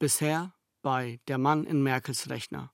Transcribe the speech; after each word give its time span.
Bisher 0.00 0.52
bei 0.80 1.18
Der 1.26 1.38
Mann 1.38 1.64
in 1.64 1.82
Merkels 1.82 2.30
Rechner. 2.30 2.70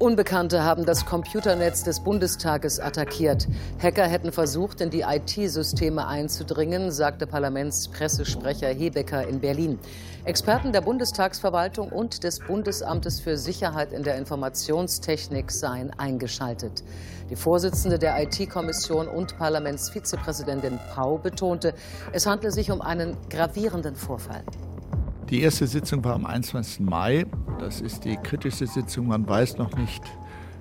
Unbekannte 0.00 0.64
haben 0.64 0.84
das 0.84 1.06
Computernetz 1.06 1.84
des 1.84 2.00
Bundestages 2.00 2.80
attackiert. 2.80 3.46
Hacker 3.80 4.08
hätten 4.08 4.32
versucht, 4.32 4.80
in 4.80 4.90
die 4.90 5.02
IT-Systeme 5.02 6.08
einzudringen, 6.08 6.90
sagte 6.90 7.28
Parlamentspressesprecher 7.28 8.66
Hebecker 8.70 9.28
in 9.28 9.38
Berlin. 9.38 9.78
Experten 10.24 10.72
der 10.72 10.80
Bundestagsverwaltung 10.80 11.90
und 11.92 12.24
des 12.24 12.40
Bundesamtes 12.40 13.20
für 13.20 13.36
Sicherheit 13.36 13.92
in 13.92 14.02
der 14.02 14.16
Informationstechnik 14.16 15.52
seien 15.52 15.92
eingeschaltet. 15.96 16.82
Die 17.30 17.36
Vorsitzende 17.36 18.00
der 18.00 18.20
IT-Kommission 18.20 19.06
und 19.06 19.38
Parlamentsvizepräsidentin 19.38 20.80
Pau 20.92 21.18
betonte, 21.18 21.74
es 22.10 22.26
handle 22.26 22.50
sich 22.50 22.72
um 22.72 22.80
einen 22.80 23.16
gravierenden 23.28 23.94
Vorfall. 23.94 24.42
Die 25.30 25.42
erste 25.42 25.68
Sitzung 25.68 26.02
war 26.02 26.14
am 26.14 26.26
21. 26.26 26.80
Mai. 26.80 27.24
Das 27.60 27.80
ist 27.80 28.04
die 28.04 28.16
kritischste 28.16 28.66
Sitzung. 28.66 29.06
Man 29.06 29.28
weiß 29.28 29.58
noch 29.58 29.76
nicht, 29.76 30.02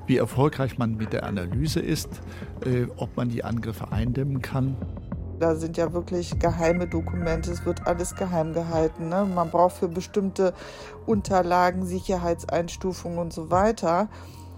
wie 0.06 0.18
erfolgreich 0.18 0.78
man 0.78 0.96
mit 0.96 1.12
der 1.12 1.24
Analyse 1.24 1.80
ist, 1.80 2.22
äh, 2.64 2.86
ob 2.98 3.18
man 3.18 3.30
die 3.30 3.44
Angriffe 3.44 3.92
eindämmen 3.92 4.44
kann. 4.44 4.78
Da 5.40 5.56
sind 5.56 5.76
ja 5.76 5.92
wirklich 5.92 6.38
geheime 6.38 6.88
Dokumente, 6.88 7.50
es 7.52 7.66
wird 7.66 7.88
alles 7.88 8.14
geheim 8.14 8.54
gehalten. 8.54 9.10
Ne? 9.10 9.26
Man 9.26 9.50
braucht 9.50 9.78
für 9.78 9.88
bestimmte 9.88 10.54
Unterlagen 11.08 11.88
Sicherheitseinstufungen 11.88 13.18
und 13.18 13.34
so 13.34 13.50
weiter. 13.50 14.08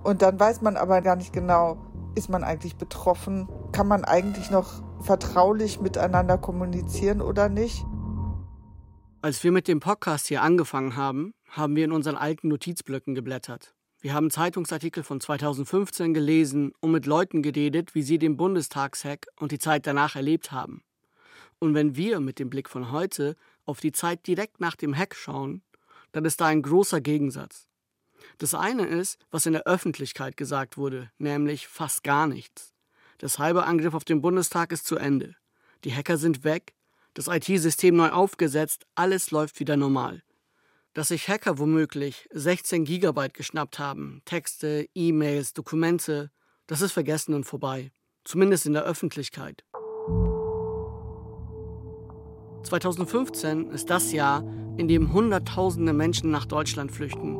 Und 0.03 0.23
dann 0.23 0.37
weiß 0.37 0.61
man 0.61 0.75
aber 0.75 1.01
gar 1.01 1.15
nicht 1.15 1.31
genau, 1.31 1.77
ist 2.15 2.29
man 2.29 2.43
eigentlich 2.43 2.75
betroffen? 2.75 3.47
Kann 3.71 3.87
man 3.87 4.03
eigentlich 4.03 4.51
noch 4.51 4.83
vertraulich 4.99 5.79
miteinander 5.79 6.37
kommunizieren 6.37 7.21
oder 7.21 7.47
nicht? 7.47 7.85
Als 9.23 9.43
wir 9.43 9.51
mit 9.51 9.67
dem 9.67 9.79
Podcast 9.79 10.29
hier 10.29 10.41
angefangen 10.41 10.95
haben, 10.95 11.35
haben 11.47 11.75
wir 11.75 11.85
in 11.85 11.91
unseren 11.91 12.15
alten 12.15 12.47
Notizblöcken 12.47 13.13
geblättert. 13.13 13.75
Wir 13.99 14.15
haben 14.15 14.31
Zeitungsartikel 14.31 15.03
von 15.03 15.21
2015 15.21 16.15
gelesen 16.15 16.71
und 16.79 16.91
mit 16.91 17.05
Leuten 17.05 17.43
geredet, 17.43 17.93
wie 17.93 18.01
sie 18.01 18.17
den 18.17 18.35
Bundestagshack 18.35 19.27
und 19.35 19.51
die 19.51 19.59
Zeit 19.59 19.85
danach 19.85 20.15
erlebt 20.15 20.51
haben. 20.51 20.83
Und 21.59 21.75
wenn 21.75 21.95
wir 21.95 22.19
mit 22.19 22.39
dem 22.39 22.49
Blick 22.49 22.67
von 22.67 22.91
heute 22.91 23.35
auf 23.63 23.79
die 23.79 23.91
Zeit 23.91 24.25
direkt 24.25 24.59
nach 24.59 24.75
dem 24.75 24.97
Hack 24.97 25.13
schauen, 25.13 25.61
dann 26.13 26.25
ist 26.25 26.41
da 26.41 26.47
ein 26.47 26.63
großer 26.63 26.99
Gegensatz. 26.99 27.67
Das 28.39 28.55
eine 28.55 28.87
ist, 28.87 29.19
was 29.29 29.45
in 29.45 29.53
der 29.53 29.67
Öffentlichkeit 29.67 30.35
gesagt 30.35 30.77
wurde, 30.77 31.11
nämlich 31.19 31.67
fast 31.67 32.03
gar 32.03 32.25
nichts. 32.25 32.73
Der 33.21 33.29
Cyberangriff 33.29 33.93
auf 33.93 34.03
den 34.03 34.21
Bundestag 34.21 34.71
ist 34.71 34.87
zu 34.87 34.95
Ende. 34.95 35.35
Die 35.83 35.93
Hacker 35.93 36.17
sind 36.17 36.43
weg 36.43 36.73
das 37.13 37.27
IT-System 37.27 37.95
neu 37.95 38.09
aufgesetzt, 38.09 38.85
alles 38.95 39.31
läuft 39.31 39.59
wieder 39.59 39.77
normal. 39.77 40.21
Dass 40.93 41.09
sich 41.09 41.27
Hacker 41.27 41.57
womöglich 41.57 42.27
16 42.31 42.85
Gigabyte 42.85 43.33
geschnappt 43.33 43.79
haben, 43.79 44.21
Texte, 44.25 44.87
E-Mails, 44.93 45.53
Dokumente, 45.53 46.31
das 46.67 46.81
ist 46.81 46.91
vergessen 46.91 47.33
und 47.33 47.45
vorbei. 47.45 47.91
Zumindest 48.23 48.65
in 48.65 48.73
der 48.73 48.83
Öffentlichkeit. 48.83 49.63
2015 52.63 53.71
ist 53.71 53.89
das 53.89 54.11
Jahr, 54.11 54.43
in 54.77 54.87
dem 54.87 55.11
Hunderttausende 55.11 55.93
Menschen 55.93 56.31
nach 56.31 56.45
Deutschland 56.45 56.91
flüchten. 56.91 57.37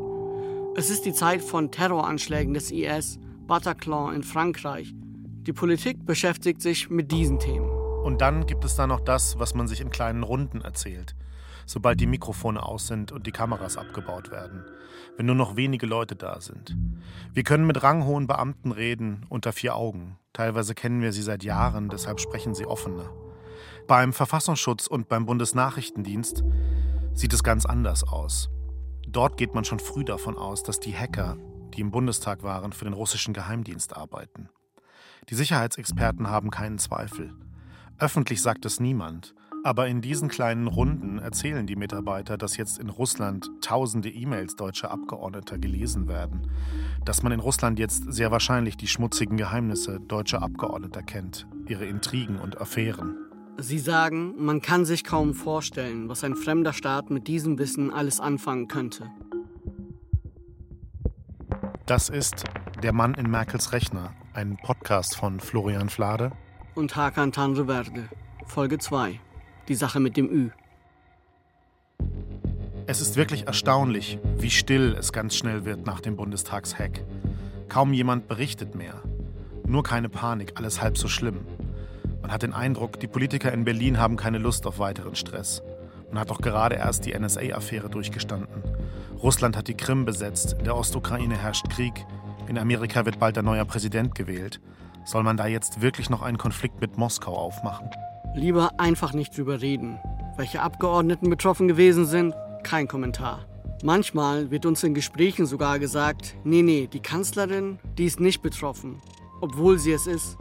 Es 0.74 0.90
ist 0.90 1.04
die 1.04 1.12
Zeit 1.12 1.42
von 1.42 1.70
Terroranschlägen 1.70 2.54
des 2.54 2.70
IS, 2.70 3.18
Bataclan 3.46 4.14
in 4.14 4.22
Frankreich. 4.22 4.92
Die 4.94 5.52
Politik 5.52 6.04
beschäftigt 6.04 6.62
sich 6.62 6.90
mit 6.90 7.12
diesen 7.12 7.38
Themen. 7.38 7.81
Und 8.02 8.20
dann 8.20 8.46
gibt 8.46 8.64
es 8.64 8.74
da 8.74 8.86
noch 8.86 9.00
das, 9.00 9.38
was 9.38 9.54
man 9.54 9.68
sich 9.68 9.80
in 9.80 9.90
kleinen 9.90 10.24
Runden 10.24 10.60
erzählt, 10.60 11.14
sobald 11.66 12.00
die 12.00 12.06
Mikrofone 12.06 12.60
aus 12.60 12.88
sind 12.88 13.12
und 13.12 13.26
die 13.26 13.32
Kameras 13.32 13.76
abgebaut 13.76 14.32
werden, 14.32 14.64
wenn 15.16 15.26
nur 15.26 15.36
noch 15.36 15.54
wenige 15.56 15.86
Leute 15.86 16.16
da 16.16 16.40
sind. 16.40 16.76
Wir 17.32 17.44
können 17.44 17.66
mit 17.66 17.82
ranghohen 17.82 18.26
Beamten 18.26 18.72
reden, 18.72 19.24
unter 19.28 19.52
vier 19.52 19.76
Augen. 19.76 20.18
Teilweise 20.32 20.74
kennen 20.74 21.00
wir 21.00 21.12
sie 21.12 21.22
seit 21.22 21.44
Jahren, 21.44 21.88
deshalb 21.88 22.18
sprechen 22.18 22.54
sie 22.54 22.66
offener. 22.66 23.10
Beim 23.86 24.12
Verfassungsschutz 24.12 24.88
und 24.88 25.08
beim 25.08 25.24
Bundesnachrichtendienst 25.24 26.42
sieht 27.14 27.32
es 27.32 27.44
ganz 27.44 27.66
anders 27.66 28.02
aus. 28.02 28.50
Dort 29.06 29.36
geht 29.36 29.54
man 29.54 29.64
schon 29.64 29.78
früh 29.78 30.04
davon 30.04 30.36
aus, 30.36 30.64
dass 30.64 30.80
die 30.80 30.96
Hacker, 30.96 31.36
die 31.74 31.80
im 31.80 31.92
Bundestag 31.92 32.42
waren, 32.42 32.72
für 32.72 32.84
den 32.84 32.94
russischen 32.94 33.32
Geheimdienst 33.32 33.96
arbeiten. 33.96 34.48
Die 35.28 35.34
Sicherheitsexperten 35.34 36.28
haben 36.28 36.50
keinen 36.50 36.78
Zweifel. 36.78 37.32
Öffentlich 38.02 38.42
sagt 38.42 38.64
es 38.64 38.80
niemand, 38.80 39.32
aber 39.62 39.86
in 39.86 40.00
diesen 40.00 40.28
kleinen 40.28 40.66
Runden 40.66 41.20
erzählen 41.20 41.68
die 41.68 41.76
Mitarbeiter, 41.76 42.36
dass 42.36 42.56
jetzt 42.56 42.80
in 42.80 42.88
Russland 42.88 43.48
tausende 43.60 44.08
E-Mails 44.08 44.56
deutscher 44.56 44.90
Abgeordneter 44.90 45.56
gelesen 45.56 46.08
werden, 46.08 46.50
dass 47.04 47.22
man 47.22 47.30
in 47.30 47.38
Russland 47.38 47.78
jetzt 47.78 48.12
sehr 48.12 48.32
wahrscheinlich 48.32 48.76
die 48.76 48.88
schmutzigen 48.88 49.36
Geheimnisse 49.36 50.00
deutscher 50.00 50.42
Abgeordneter 50.42 51.04
kennt, 51.04 51.46
ihre 51.68 51.86
Intrigen 51.86 52.40
und 52.40 52.60
Affären. 52.60 53.18
Sie 53.58 53.78
sagen, 53.78 54.34
man 54.36 54.60
kann 54.60 54.84
sich 54.84 55.04
kaum 55.04 55.32
vorstellen, 55.32 56.08
was 56.08 56.24
ein 56.24 56.34
fremder 56.34 56.72
Staat 56.72 57.08
mit 57.10 57.28
diesem 57.28 57.56
Wissen 57.60 57.92
alles 57.92 58.18
anfangen 58.18 58.66
könnte. 58.66 59.08
Das 61.86 62.08
ist 62.08 62.42
Der 62.82 62.92
Mann 62.92 63.14
in 63.14 63.30
Merkels 63.30 63.70
Rechner, 63.70 64.12
ein 64.34 64.56
Podcast 64.56 65.14
von 65.14 65.38
Florian 65.38 65.88
Flade 65.88 66.32
und 66.74 66.96
Hakan 66.96 67.32
Tanrıverde. 67.32 68.08
Folge 68.46 68.78
2. 68.78 69.20
Die 69.68 69.74
Sache 69.74 70.00
mit 70.00 70.16
dem 70.16 70.30
Ü. 70.30 70.50
Es 72.86 73.00
ist 73.00 73.16
wirklich 73.16 73.46
erstaunlich, 73.46 74.18
wie 74.36 74.50
still 74.50 74.96
es 74.98 75.12
ganz 75.12 75.36
schnell 75.36 75.64
wird 75.64 75.86
nach 75.86 76.00
dem 76.00 76.16
Bundestagshack. 76.16 77.04
Kaum 77.68 77.92
jemand 77.92 78.28
berichtet 78.28 78.74
mehr. 78.74 79.02
Nur 79.66 79.82
keine 79.82 80.08
Panik, 80.08 80.54
alles 80.56 80.82
halb 80.82 80.98
so 80.98 81.08
schlimm. 81.08 81.40
Man 82.20 82.32
hat 82.32 82.42
den 82.42 82.52
Eindruck, 82.52 82.98
die 83.00 83.06
Politiker 83.06 83.52
in 83.52 83.64
Berlin 83.64 83.98
haben 83.98 84.16
keine 84.16 84.38
Lust 84.38 84.66
auf 84.66 84.78
weiteren 84.78 85.14
Stress. 85.14 85.62
Man 86.10 86.20
hat 86.20 86.30
doch 86.30 86.40
gerade 86.40 86.76
erst 86.76 87.06
die 87.06 87.18
NSA-Affäre 87.18 87.88
durchgestanden. 87.88 88.62
Russland 89.22 89.56
hat 89.56 89.68
die 89.68 89.76
Krim 89.76 90.04
besetzt, 90.04 90.56
in 90.58 90.64
der 90.64 90.76
Ostukraine 90.76 91.36
herrscht 91.36 91.70
Krieg, 91.70 92.04
in 92.48 92.58
Amerika 92.58 93.06
wird 93.06 93.18
bald 93.18 93.38
ein 93.38 93.44
neuer 93.44 93.64
Präsident 93.64 94.14
gewählt. 94.14 94.60
Soll 95.04 95.24
man 95.24 95.36
da 95.36 95.46
jetzt 95.46 95.80
wirklich 95.82 96.10
noch 96.10 96.22
einen 96.22 96.38
Konflikt 96.38 96.80
mit 96.80 96.96
Moskau 96.96 97.34
aufmachen? 97.36 97.90
Lieber 98.34 98.78
einfach 98.78 99.12
nicht 99.12 99.36
drüber 99.36 99.60
reden. 99.60 99.98
Welche 100.36 100.62
Abgeordneten 100.62 101.28
betroffen 101.28 101.66
gewesen 101.68 102.06
sind, 102.06 102.34
kein 102.62 102.86
Kommentar. 102.86 103.46
Manchmal 103.82 104.52
wird 104.52 104.64
uns 104.64 104.84
in 104.84 104.94
Gesprächen 104.94 105.44
sogar 105.44 105.80
gesagt, 105.80 106.36
nee, 106.44 106.62
nee, 106.62 106.86
die 106.86 107.00
Kanzlerin, 107.00 107.80
die 107.98 108.04
ist 108.04 108.20
nicht 108.20 108.40
betroffen, 108.40 109.02
obwohl 109.40 109.78
sie 109.78 109.92
es 109.92 110.06
ist. 110.06 110.38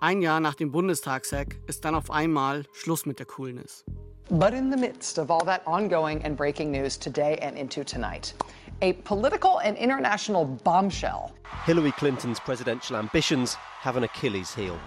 Ein 0.00 0.20
Jahr 0.20 0.40
nach 0.40 0.56
dem 0.56 0.72
Bundestagshack 0.72 1.56
ist 1.68 1.84
dann 1.84 1.94
auf 1.94 2.10
einmal 2.10 2.64
Schluss 2.72 3.06
mit 3.06 3.20
der 3.20 3.26
Coolness. 3.26 3.84
But 4.30 4.52
in 4.52 4.70
the 4.70 4.78
midst 4.78 5.18
of 5.18 5.30
all 5.30 5.44
that 5.44 5.66
ongoing 5.66 6.24
and 6.24 6.36
breaking 6.36 6.70
news 6.72 6.98
today 6.98 7.38
and 7.40 7.56
into 7.56 7.84
tonight, 7.84 8.34
a 8.82 8.94
political 8.94 9.58
and 9.58 9.76
international 9.76 10.44
bombshell. 10.44 11.34
Hillary 11.64 11.92
Clinton's 11.92 12.40
presidential 12.40 12.96
ambitions 12.96 13.54
have 13.54 13.96
an 13.96 14.04
Achilles 14.04 14.54
heel. 14.54 14.78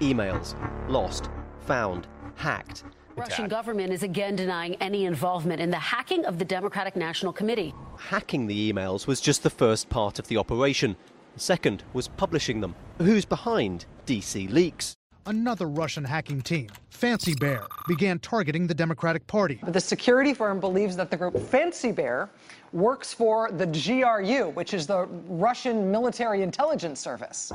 Emails 0.00 0.54
lost, 0.88 1.30
found, 1.60 2.06
hacked. 2.36 2.84
The 3.14 3.22
Russian 3.22 3.48
government 3.48 3.92
is 3.92 4.02
again 4.02 4.36
denying 4.36 4.76
any 4.76 5.04
involvement 5.04 5.60
in 5.60 5.70
the 5.70 5.78
hacking 5.78 6.24
of 6.24 6.38
the 6.38 6.44
Democratic 6.44 6.96
National 6.96 7.32
Committee. 7.32 7.74
Hacking 7.98 8.46
the 8.46 8.72
emails 8.72 9.06
was 9.06 9.20
just 9.20 9.42
the 9.42 9.50
first 9.50 9.90
part 9.90 10.18
of 10.18 10.28
the 10.28 10.36
operation. 10.36 10.96
The 11.34 11.40
second 11.40 11.84
was 11.92 12.08
publishing 12.08 12.60
them. 12.60 12.74
Who's 12.98 13.24
behind 13.24 13.84
DC 14.06 14.50
leaks? 14.50 14.96
Another 15.30 15.68
Russian 15.68 16.04
hacking 16.04 16.42
team, 16.42 16.66
Fancy 16.90 17.34
Bear, 17.34 17.66
began 17.86 18.18
targeting 18.18 18.66
the 18.66 18.74
Democratic 18.74 19.26
Party. 19.28 19.60
The 19.64 19.80
security 19.80 20.34
firm 20.34 20.58
believes 20.58 20.96
that 20.96 21.10
the 21.10 21.16
group 21.16 21.38
Fancy 21.38 21.92
Bear 21.92 22.28
works 22.72 23.14
for 23.14 23.48
the 23.52 23.66
GRU, 23.66 24.50
which 24.50 24.74
is 24.74 24.86
the 24.88 25.06
Russian 25.28 25.90
Military 25.90 26.42
Intelligence 26.42 27.00
Service. 27.00 27.52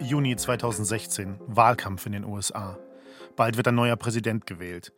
Juni 0.00 0.36
2016, 0.36 1.38
Wahlkampf 1.48 2.04
in 2.04 2.12
den 2.12 2.24
USA. 2.24 2.76
Bald 3.34 3.56
wird 3.56 3.68
ein 3.68 3.74
neuer 3.74 3.96
Präsident 3.96 4.46
gewählt. 4.46 4.92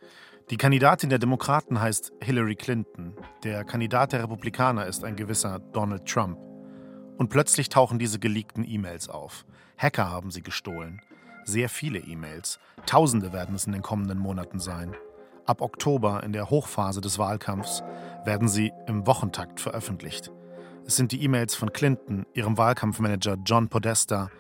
Die 0.51 0.57
Kandidatin 0.57 1.09
der 1.09 1.21
Demokraten 1.21 1.81
heißt 1.81 2.13
Hillary 2.21 2.57
Clinton. 2.57 3.15
Der 3.45 3.65
Kandidat 3.65 4.13
der 4.13 4.25
Republikaner 4.25 4.87
ist 4.87 5.05
ein 5.05 5.15
gewisser 5.15 5.61
Donald 5.73 6.05
Trump. 6.05 6.39
Und 7.17 7.29
plötzlich 7.29 7.69
tauchen 7.69 7.99
diese 8.01 8.19
geleakten 8.19 8.65
E-Mails 8.65 9.09
auf. 9.09 9.45
Hacker 9.77 10.11
haben 10.11 10.31
sie 10.33 10.43
gestohlen 10.43 11.01
sehr 11.49 11.69
viele 11.69 11.99
E-Mails. 11.99 12.61
Tausende 12.87 13.33
werden 13.33 13.55
es 13.55 13.67
in 13.67 13.73
den 13.73 13.83
kommenden 13.83 14.19
Monaten 14.19 14.61
sein. 14.61 14.95
Ab 15.47 15.63
Oktober, 15.63 16.23
in 16.23 16.33
der 16.33 16.51
Hochphase 16.51 17.01
des 17.01 17.19
Wahlkampfs, 17.19 17.83
werden 18.25 18.49
sie 18.49 18.73
im 18.87 19.07
Wochentakt 19.07 19.61
veröffentlicht. 19.61 20.31
Es 20.87 20.97
sind 20.97 21.11
die 21.11 21.23
E-Mails 21.25 21.55
von 21.55 21.73
Clinton, 21.73 22.27
ihrem 22.35 22.59
Wahlkampfmanager 22.59 23.37
John 23.45 23.69
Podesta 23.69 24.31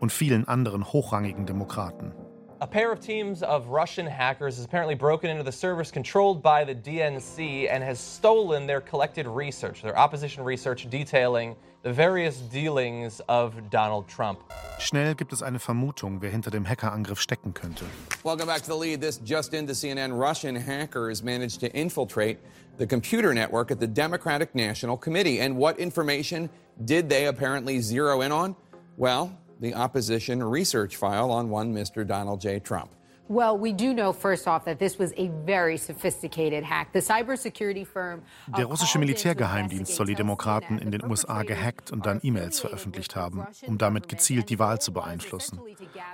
und 0.00 0.10
vielen 0.10 0.48
anderen 0.48 0.84
hochrangigen 0.84 1.46
Demokraten. 1.46 2.12
A 2.60 2.66
pair 2.68 2.92
of 2.92 3.00
teams 3.00 3.42
of 3.42 3.66
Russian 3.66 4.06
hackers 4.06 4.56
has 4.56 4.64
apparently 4.64 4.94
broken 4.94 5.28
into 5.28 5.42
the 5.42 5.50
servers 5.50 5.90
controlled 5.90 6.40
by 6.40 6.62
the 6.62 6.74
DNC 6.74 7.68
and 7.68 7.82
has 7.82 7.98
stolen 7.98 8.66
their 8.68 8.80
collected 8.80 9.26
research, 9.26 9.82
their 9.82 9.98
opposition 9.98 10.44
research 10.44 10.88
detailing 10.88 11.56
the 11.82 11.92
various 11.92 12.38
dealings 12.38 13.20
of 13.28 13.70
Donald 13.70 14.06
Trump. 14.06 14.40
Schnell 14.78 15.14
gibt 15.14 15.32
es 15.32 15.42
eine 15.42 15.58
Vermutung, 15.58 16.20
wer 16.20 16.30
hinter 16.30 16.50
dem 16.50 16.64
Hackerangriff 16.64 17.20
stecken 17.20 17.52
könnte. 17.52 17.84
Welcome 18.22 18.46
back 18.46 18.62
to 18.62 18.68
the 18.68 18.76
lead. 18.76 19.00
This 19.00 19.18
just 19.18 19.52
into 19.52 19.72
CNN. 19.72 20.16
Russian 20.16 20.54
hackers 20.54 21.24
managed 21.24 21.58
to 21.60 21.76
infiltrate 21.76 22.38
the 22.78 22.86
computer 22.86 23.34
network 23.34 23.72
at 23.72 23.80
the 23.80 23.88
Democratic 23.88 24.54
National 24.54 24.96
Committee. 24.96 25.40
And 25.40 25.56
what 25.56 25.80
information 25.80 26.48
did 26.84 27.08
they 27.08 27.26
apparently 27.26 27.80
zero 27.80 28.20
in 28.20 28.30
on? 28.30 28.54
Well, 28.96 29.36
the 29.60 29.74
opposition 29.74 30.42
research 30.42 30.96
file 30.96 31.30
on 31.30 31.50
one 31.50 31.72
Mr. 31.74 32.06
Donald 32.06 32.40
J. 32.40 32.60
Trump. 32.60 32.90
Well, 33.26 33.56
we 33.58 33.72
do 33.72 33.94
know 33.94 34.12
first 34.12 34.46
off 34.46 34.66
that 34.66 34.78
this 34.78 34.98
was 34.98 35.12
a 35.16 35.30
very 35.46 35.78
sophisticated 35.78 36.62
hack. 36.62 36.92
The 36.92 37.00
cybersecurity 37.00 37.86
firm 37.86 38.20
Der 38.54 38.66
russische 38.66 38.98
Militärgeheimdienst 38.98 39.94
soll 39.96 40.06
die 40.06 40.14
Demokraten 40.14 40.78
in 40.78 40.90
den 40.90 41.02
USA 41.02 41.42
gehackt 41.42 41.90
und 41.90 42.04
dann 42.04 42.20
E-Mails 42.22 42.60
veröffentlicht 42.60 43.16
haben, 43.16 43.46
um 43.66 43.78
damit 43.78 44.08
gezielt 44.08 44.50
die 44.50 44.58
Wahl 44.58 44.78
zu 44.78 44.92
beeinflussen. 44.92 45.58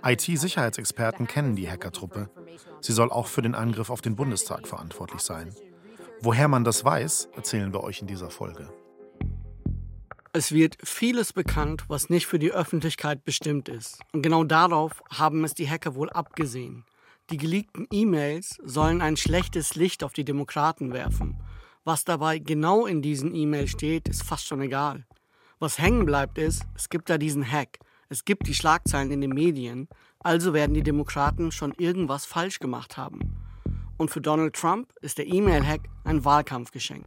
IT-Sicherheitsexperten 0.05 1.27
kennen 1.27 1.57
die 1.57 1.69
Hackertruppe. 1.69 2.31
Sie 2.81 2.93
soll 2.93 3.11
auch 3.11 3.27
für 3.27 3.43
den 3.43 3.57
Angriff 3.57 3.91
auf 3.91 4.03
den 4.03 4.15
Bundestag 4.15 4.69
verantwortlich 4.69 5.23
sein. 5.23 5.53
Woher 6.21 6.47
man 6.47 6.63
das 6.63 6.85
weiß, 6.85 7.31
erzählen 7.35 7.73
wir 7.73 7.83
euch 7.83 8.03
in 8.03 8.07
dieser 8.07 8.31
Folge. 8.31 8.69
Es 10.32 10.53
wird 10.53 10.79
vieles 10.85 11.32
bekannt, 11.32 11.87
was 11.88 12.09
nicht 12.09 12.29
für 12.29 12.38
die 12.38 12.53
Öffentlichkeit 12.53 13.25
bestimmt 13.25 13.69
ist. 13.69 13.99
Und 14.12 14.23
genau 14.23 14.44
darauf 14.44 15.03
haben 15.11 15.43
es 15.43 15.55
die 15.55 15.69
Hacker 15.69 15.97
wohl 15.97 16.09
abgesehen. 16.09 16.85
Die 17.31 17.37
geleakten 17.37 17.88
E-Mails 17.91 18.56
sollen 18.62 19.03
ein 19.03 19.17
schlechtes 19.17 19.75
Licht 19.75 20.05
auf 20.05 20.12
die 20.12 20.25
Demokraten 20.25 20.93
werfen. 20.93 21.37
Was 21.82 22.05
dabei 22.05 22.38
genau 22.38 22.87
in 22.87 23.03
diesen 23.03 23.35
E-Mails 23.35 23.71
steht, 23.71 24.09
ist 24.09 24.23
fast 24.23 24.47
schon 24.47 24.61
egal. 24.61 25.05
Was 25.59 25.79
hängen 25.81 26.06
bleibt 26.06 26.38
ist, 26.38 26.62
es 26.77 26.88
gibt 26.88 27.11
da 27.11 27.19
diesen 27.19 27.44
Hack. 27.50 27.81
Es 28.09 28.25
gibt 28.25 28.47
die 28.47 28.55
Schlagzeilen 28.55 29.11
in 29.11 29.23
den 29.23 29.31
Medien, 29.31 29.88
also 30.21 30.55
werden 30.55 30.75
die 30.75 30.85
Demokraten 30.85 31.50
schon 31.50 31.73
irgendwas 31.73 32.25
falsch 32.25 32.61
gemacht 32.61 32.97
haben. 32.97 33.37
Und 33.97 34.12
für 34.12 34.21
Donald 34.21 34.55
Trump 34.55 34.93
ist 35.00 35.19
der 35.19 35.27
E-Mail-Hack 35.27 35.88
ein 36.05 36.25
Wahlkampfgeschenk. 36.25 37.05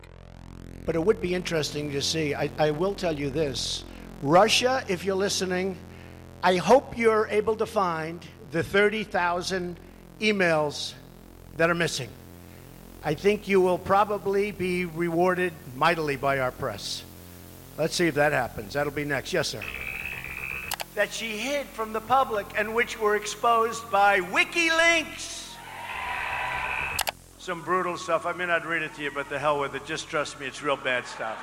But 0.86 0.96
it 0.96 1.04
would 1.04 1.22
be 1.22 1.34
interesting 1.34 1.92
to 1.92 2.02
see. 2.02 2.36
I, 2.36 2.50
I 2.58 2.72
will 2.72 2.94
tell 2.94 3.18
you 3.18 3.30
this 3.30 3.84
Russia, 4.22 4.84
if 4.88 5.06
you're 5.06 5.16
listening, 5.16 5.78
I 6.42 6.58
hope 6.58 6.98
you're 6.98 7.28
able 7.28 7.56
to 7.58 7.66
find 7.66 8.26
the 8.52 8.64
30,000 8.64 9.78
emails 10.20 10.94
that 11.58 11.70
are 11.70 11.76
missing. 11.76 12.10
I 13.04 13.14
think 13.14 13.48
you 13.48 13.60
will 13.60 13.78
probably 13.78 14.52
be 14.52 14.86
rewarded 14.86 15.52
mightily 15.76 16.16
by 16.16 16.40
our 16.40 16.52
press. 16.52 17.04
Let's 17.78 17.96
see 17.96 18.08
if 18.08 18.16
that 18.16 18.32
happens. 18.32 18.74
That'll 18.74 18.94
be 18.94 19.04
next. 19.04 19.34
Yes, 19.34 19.50
sir. 19.50 19.62
That 20.96 21.12
she 21.12 21.38
hid 21.38 21.66
from 21.68 21.92
the 21.92 22.02
public 22.02 22.46
and 22.58 22.76
which 22.76 23.00
were 23.00 23.16
exposed 23.16 23.90
by 23.90 24.20
WikiLeaks. 24.20 25.43
Some 27.44 27.62
brutal 27.62 27.98
stuff. 27.98 28.26
I 28.26 28.32
may 28.32 28.46
not 28.46 28.66
read 28.66 28.84
it 28.84 28.96
to 28.96 29.02
you, 29.02 29.12
but 29.14 29.28
the 29.28 29.38
hell 29.38 29.60
with 29.60 29.76
it. 29.76 29.86
Just 29.86 30.10
trust 30.10 30.40
me, 30.40 30.48
it's 30.48 30.64
real 30.64 30.78
bad 30.78 31.06
stuff. 31.06 31.36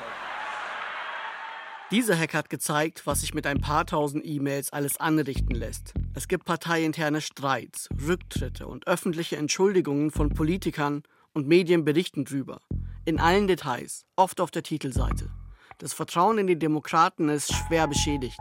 Dieser 1.91 2.17
Hack 2.17 2.33
hat 2.33 2.49
gezeigt, 2.49 3.07
was 3.07 3.21
sich 3.21 3.35
mit 3.35 3.47
ein 3.47 3.61
paar 3.61 3.85
tausend 3.85 4.25
E-Mails 4.25 4.73
alles 4.73 4.97
anrichten 4.97 5.55
lässt. 5.55 5.93
Es 6.15 6.27
gibt 6.27 6.47
parteiinterne 6.47 7.21
Streits, 7.21 7.91
Rücktritte 8.07 8.67
und 8.67 8.87
öffentliche 8.87 9.37
Entschuldigungen 9.37 10.11
von 10.11 10.31
Politikern 10.31 11.03
und 11.35 11.47
Medien 11.47 11.85
berichten 11.85 12.25
drüber. 12.25 12.61
In 13.05 13.21
allen 13.21 13.47
Details, 13.47 14.07
oft 14.17 14.41
auf 14.41 14.51
der 14.51 14.63
Titelseite. 14.63 15.29
Das 15.77 15.93
Vertrauen 15.93 16.39
in 16.39 16.47
die 16.47 16.59
Demokraten 16.59 17.29
ist 17.29 17.53
schwer 17.53 17.87
beschädigt. 17.87 18.41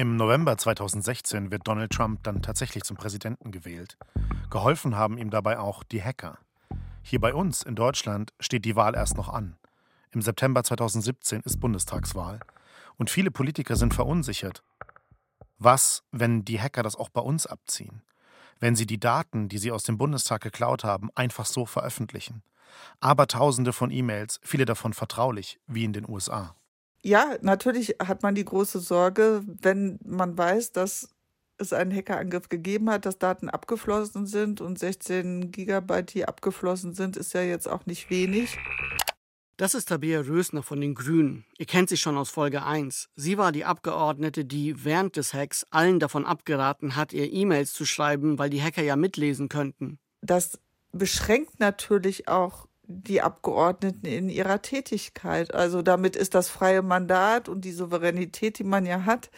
Im 0.00 0.16
November 0.16 0.56
2016 0.56 1.50
wird 1.50 1.68
Donald 1.68 1.92
Trump 1.92 2.22
dann 2.22 2.40
tatsächlich 2.40 2.84
zum 2.84 2.96
Präsidenten 2.96 3.52
gewählt. 3.52 3.98
Geholfen 4.48 4.96
haben 4.96 5.18
ihm 5.18 5.28
dabei 5.28 5.58
auch 5.58 5.84
die 5.84 6.02
Hacker. 6.02 6.38
Hier 7.02 7.20
bei 7.20 7.34
uns 7.34 7.62
in 7.62 7.74
Deutschland 7.74 8.32
steht 8.40 8.64
die 8.64 8.76
Wahl 8.76 8.94
erst 8.94 9.18
noch 9.18 9.28
an. 9.28 9.58
Im 10.10 10.22
September 10.22 10.64
2017 10.64 11.42
ist 11.42 11.60
Bundestagswahl. 11.60 12.40
Und 12.96 13.10
viele 13.10 13.30
Politiker 13.30 13.76
sind 13.76 13.92
verunsichert. 13.92 14.62
Was, 15.58 16.02
wenn 16.12 16.46
die 16.46 16.58
Hacker 16.58 16.82
das 16.82 16.96
auch 16.96 17.10
bei 17.10 17.20
uns 17.20 17.46
abziehen? 17.46 18.00
Wenn 18.58 18.76
sie 18.76 18.86
die 18.86 19.00
Daten, 19.00 19.50
die 19.50 19.58
sie 19.58 19.70
aus 19.70 19.82
dem 19.82 19.98
Bundestag 19.98 20.40
geklaut 20.40 20.82
haben, 20.82 21.10
einfach 21.14 21.44
so 21.44 21.66
veröffentlichen? 21.66 22.42
Aber 23.00 23.26
Tausende 23.26 23.74
von 23.74 23.90
E-Mails, 23.90 24.40
viele 24.42 24.64
davon 24.64 24.94
vertraulich, 24.94 25.60
wie 25.66 25.84
in 25.84 25.92
den 25.92 26.08
USA. 26.08 26.56
Ja, 27.02 27.36
natürlich 27.40 27.96
hat 28.02 28.22
man 28.22 28.34
die 28.34 28.44
große 28.44 28.80
Sorge, 28.80 29.42
wenn 29.46 29.98
man 30.04 30.36
weiß, 30.36 30.72
dass 30.72 31.08
es 31.56 31.72
einen 31.72 31.94
Hackerangriff 31.94 32.48
gegeben 32.48 32.90
hat, 32.90 33.06
dass 33.06 33.18
Daten 33.18 33.48
abgeflossen 33.48 34.26
sind 34.26 34.60
und 34.60 34.78
16 34.78 35.50
Gigabyte, 35.50 36.14
die 36.14 36.24
abgeflossen 36.26 36.94
sind, 36.94 37.16
ist 37.16 37.32
ja 37.34 37.42
jetzt 37.42 37.68
auch 37.68 37.86
nicht 37.86 38.10
wenig. 38.10 38.58
Das 39.56 39.74
ist 39.74 39.90
Tabea 39.90 40.20
Rösner 40.20 40.62
von 40.62 40.80
den 40.80 40.94
Grünen. 40.94 41.44
Ihr 41.58 41.66
kennt 41.66 41.90
sie 41.90 41.98
schon 41.98 42.16
aus 42.16 42.30
Folge 42.30 42.64
1. 42.64 43.10
Sie 43.14 43.36
war 43.36 43.52
die 43.52 43.66
Abgeordnete, 43.66 44.46
die 44.46 44.86
während 44.86 45.16
des 45.16 45.34
Hacks 45.34 45.66
allen 45.70 46.00
davon 46.00 46.24
abgeraten 46.24 46.96
hat, 46.96 47.12
ihr 47.12 47.30
E-Mails 47.30 47.74
zu 47.74 47.84
schreiben, 47.84 48.38
weil 48.38 48.48
die 48.48 48.62
Hacker 48.62 48.82
ja 48.82 48.96
mitlesen 48.96 49.50
könnten. 49.50 49.98
Das 50.22 50.58
beschränkt 50.92 51.60
natürlich 51.60 52.26
auch 52.26 52.68
die 52.90 53.22
Abgeordneten 53.22 54.06
in 54.06 54.28
ihrer 54.28 54.62
Tätigkeit. 54.62 55.54
Also 55.54 55.82
damit 55.82 56.16
ist 56.16 56.34
das 56.34 56.48
freie 56.48 56.82
Mandat 56.82 57.48
und 57.48 57.64
die 57.64 57.72
Souveränität, 57.72 58.58
die 58.58 58.64
man 58.64 58.84
ja 58.84 59.04
hat, 59.04 59.30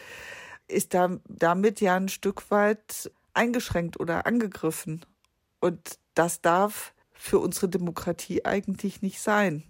ist 0.67 0.93
da, 0.93 1.17
damit 1.27 1.81
ja 1.81 1.95
ein 1.95 2.09
Stück 2.09 2.49
weit 2.51 3.11
eingeschränkt 3.33 3.99
oder 3.99 4.25
angegriffen. 4.25 5.05
Und 5.59 5.99
das 6.15 6.41
darf 6.41 6.93
für 7.13 7.39
unsere 7.39 7.69
Demokratie 7.69 8.43
eigentlich 8.43 9.01
nicht 9.01 9.21
sein. 9.21 9.63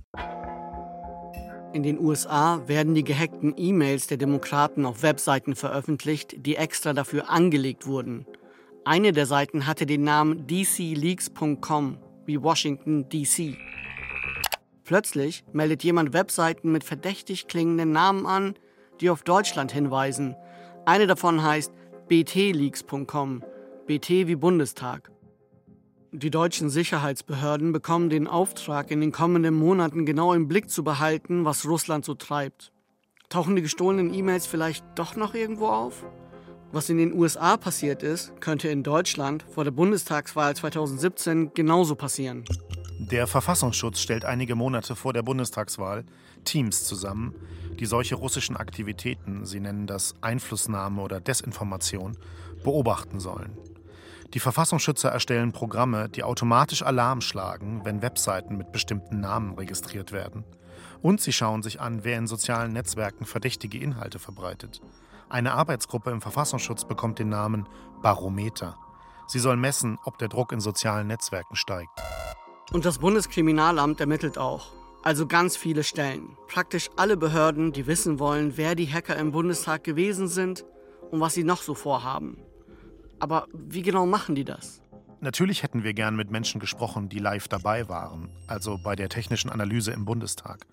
In 1.74 1.82
den 1.82 2.00
USA 2.00 2.68
werden 2.68 2.94
die 2.94 3.04
gehackten 3.04 3.56
E-Mails 3.58 4.08
der 4.08 4.18
Demokraten 4.18 4.86
auf 4.86 5.02
Webseiten 5.02 5.56
veröffentlicht, 5.56 6.46
die 6.46 6.56
extra 6.56 6.94
dafür 6.94 7.30
angelegt 7.30 7.88
wurden. 7.88 8.28
Eine 8.86 9.12
der 9.12 9.26
Seiten 9.26 9.66
hatte 9.66 9.86
den 9.86 10.04
Namen 10.04 10.46
dcleaks.com, 10.46 11.98
wie 12.26 12.42
Washington 12.42 13.10
DC. 13.10 13.58
Plötzlich 14.94 15.44
meldet 15.54 15.84
jemand 15.84 16.14
Webseiten 16.14 16.72
mit 16.72 16.84
verdächtig 16.84 17.48
klingenden 17.48 17.92
Namen 17.92 18.28
an, 18.28 18.54
die 19.02 19.10
auf 19.10 19.24
Deutschland 19.24 19.72
hinweisen. 19.72 20.36
Eine 20.86 21.08
davon 21.08 21.42
heißt 21.42 21.74
btleaks.com, 22.08 23.44
BT 23.88 24.10
wie 24.28 24.36
Bundestag. 24.36 25.10
Die 26.12 26.30
deutschen 26.30 26.70
Sicherheitsbehörden 26.70 27.72
bekommen 27.72 28.12
den 28.12 28.28
Auftrag, 28.28 28.92
in 28.92 29.02
den 29.02 29.12
kommenden 29.12 29.56
Monaten 29.56 30.06
genau 30.06 30.32
im 30.32 30.48
Blick 30.48 30.70
zu 30.70 30.84
behalten, 30.84 31.44
was 31.44 31.66
Russland 31.68 32.06
so 32.06 32.14
treibt. 32.14 32.72
Tauchen 33.30 33.56
die 33.56 33.64
gestohlenen 33.64 34.14
E-Mails 34.14 34.46
vielleicht 34.46 34.86
doch 34.94 35.16
noch 35.16 35.34
irgendwo 35.34 35.70
auf? 35.70 36.06
Was 36.72 36.92
in 36.92 37.00
den 37.00 37.14
USA 37.14 37.58
passiert 37.58 38.04
ist, 38.04 38.40
könnte 38.42 38.68
in 38.68 38.84
Deutschland 38.84 39.44
vor 39.50 39.64
der 39.64 39.72
Bundestagswahl 39.72 40.56
2017 40.56 41.56
genauso 41.56 41.96
passieren. 41.96 42.46
Der 43.00 43.28
Verfassungsschutz 43.28 44.00
stellt 44.00 44.26
einige 44.26 44.56
Monate 44.56 44.96
vor 44.96 45.14
der 45.14 45.24
Bundestagswahl 45.24 46.06
Teams 46.44 46.84
zusammen, 46.84 47.36
die 47.80 47.86
solche 47.86 48.16
russischen 48.16 48.56
Aktivitäten, 48.56 49.46
sie 49.46 49.60
nennen 49.60 49.88
das 49.88 50.16
Einflussnahme 50.22 51.02
oder 51.02 51.20
Desinformation, 51.20 52.18
beobachten 52.64 53.20
sollen. 53.20 53.58
Die 54.34 54.40
Verfassungsschützer 54.40 55.10
erstellen 55.10 55.52
Programme, 55.52 56.10
die 56.10 56.24
automatisch 56.24 56.82
Alarm 56.82 57.22
schlagen, 57.22 57.82
wenn 57.84 58.02
Webseiten 58.02 58.58
mit 58.58 58.72
bestimmten 58.72 59.20
Namen 59.20 59.54
registriert 59.54 60.12
werden. 60.12 60.44
Und 61.02 61.22
sie 61.22 61.34
schauen 61.34 61.62
sich 61.62 61.82
an, 61.82 62.04
wer 62.04 62.18
in 62.18 62.28
sozialen 62.28 62.74
Netzwerken 62.74 63.26
verdächtige 63.26 63.78
Inhalte 63.78 64.18
verbreitet. 64.18 64.82
Eine 65.30 65.54
Arbeitsgruppe 65.54 66.10
im 66.10 66.22
Verfassungsschutz 66.22 66.86
bekommt 66.86 67.20
den 67.20 67.30
Namen 67.30 67.68
Barometer. 68.02 68.78
Sie 69.28 69.40
soll 69.40 69.58
messen, 69.58 70.00
ob 70.04 70.18
der 70.18 70.30
Druck 70.30 70.52
in 70.52 70.62
sozialen 70.62 71.08
Netzwerken 71.08 71.56
steigt. 71.56 72.02
Und 72.72 72.86
das 72.86 73.00
Bundeskriminalamt 73.00 74.00
ermittelt 74.00 74.38
auch. 74.38 74.72
Also 75.04 75.28
ganz 75.28 75.58
viele 75.58 75.84
Stellen. 75.84 76.38
Praktisch 76.48 76.90
alle 76.96 77.18
Behörden, 77.18 77.74
die 77.74 77.88
wissen 77.88 78.20
wollen, 78.20 78.54
wer 78.56 78.74
die 78.74 78.88
Hacker 78.88 79.18
im 79.18 79.32
Bundestag 79.32 79.84
gewesen 79.84 80.28
sind 80.28 80.64
und 81.12 81.20
was 81.20 81.34
sie 81.34 81.44
noch 81.44 81.62
so 81.62 81.74
vorhaben. 81.76 82.38
Aber 83.20 83.48
wie 83.54 83.82
genau 83.82 84.06
machen 84.06 84.36
die 84.36 84.46
das? 84.46 84.82
Natürlich 85.20 85.64
hätten 85.64 85.84
wir 85.84 85.94
gern 85.94 86.16
mit 86.16 86.32
Menschen 86.32 86.60
gesprochen, 86.60 87.08
die 87.08 87.20
live 87.20 87.48
dabei 87.48 87.88
waren, 87.88 88.30
also 88.48 88.78
bei 88.78 88.96
der 88.96 89.08
technischen 89.08 89.50
Analyse 89.50 89.92
im 89.92 90.04
Bundestag. 90.04 90.66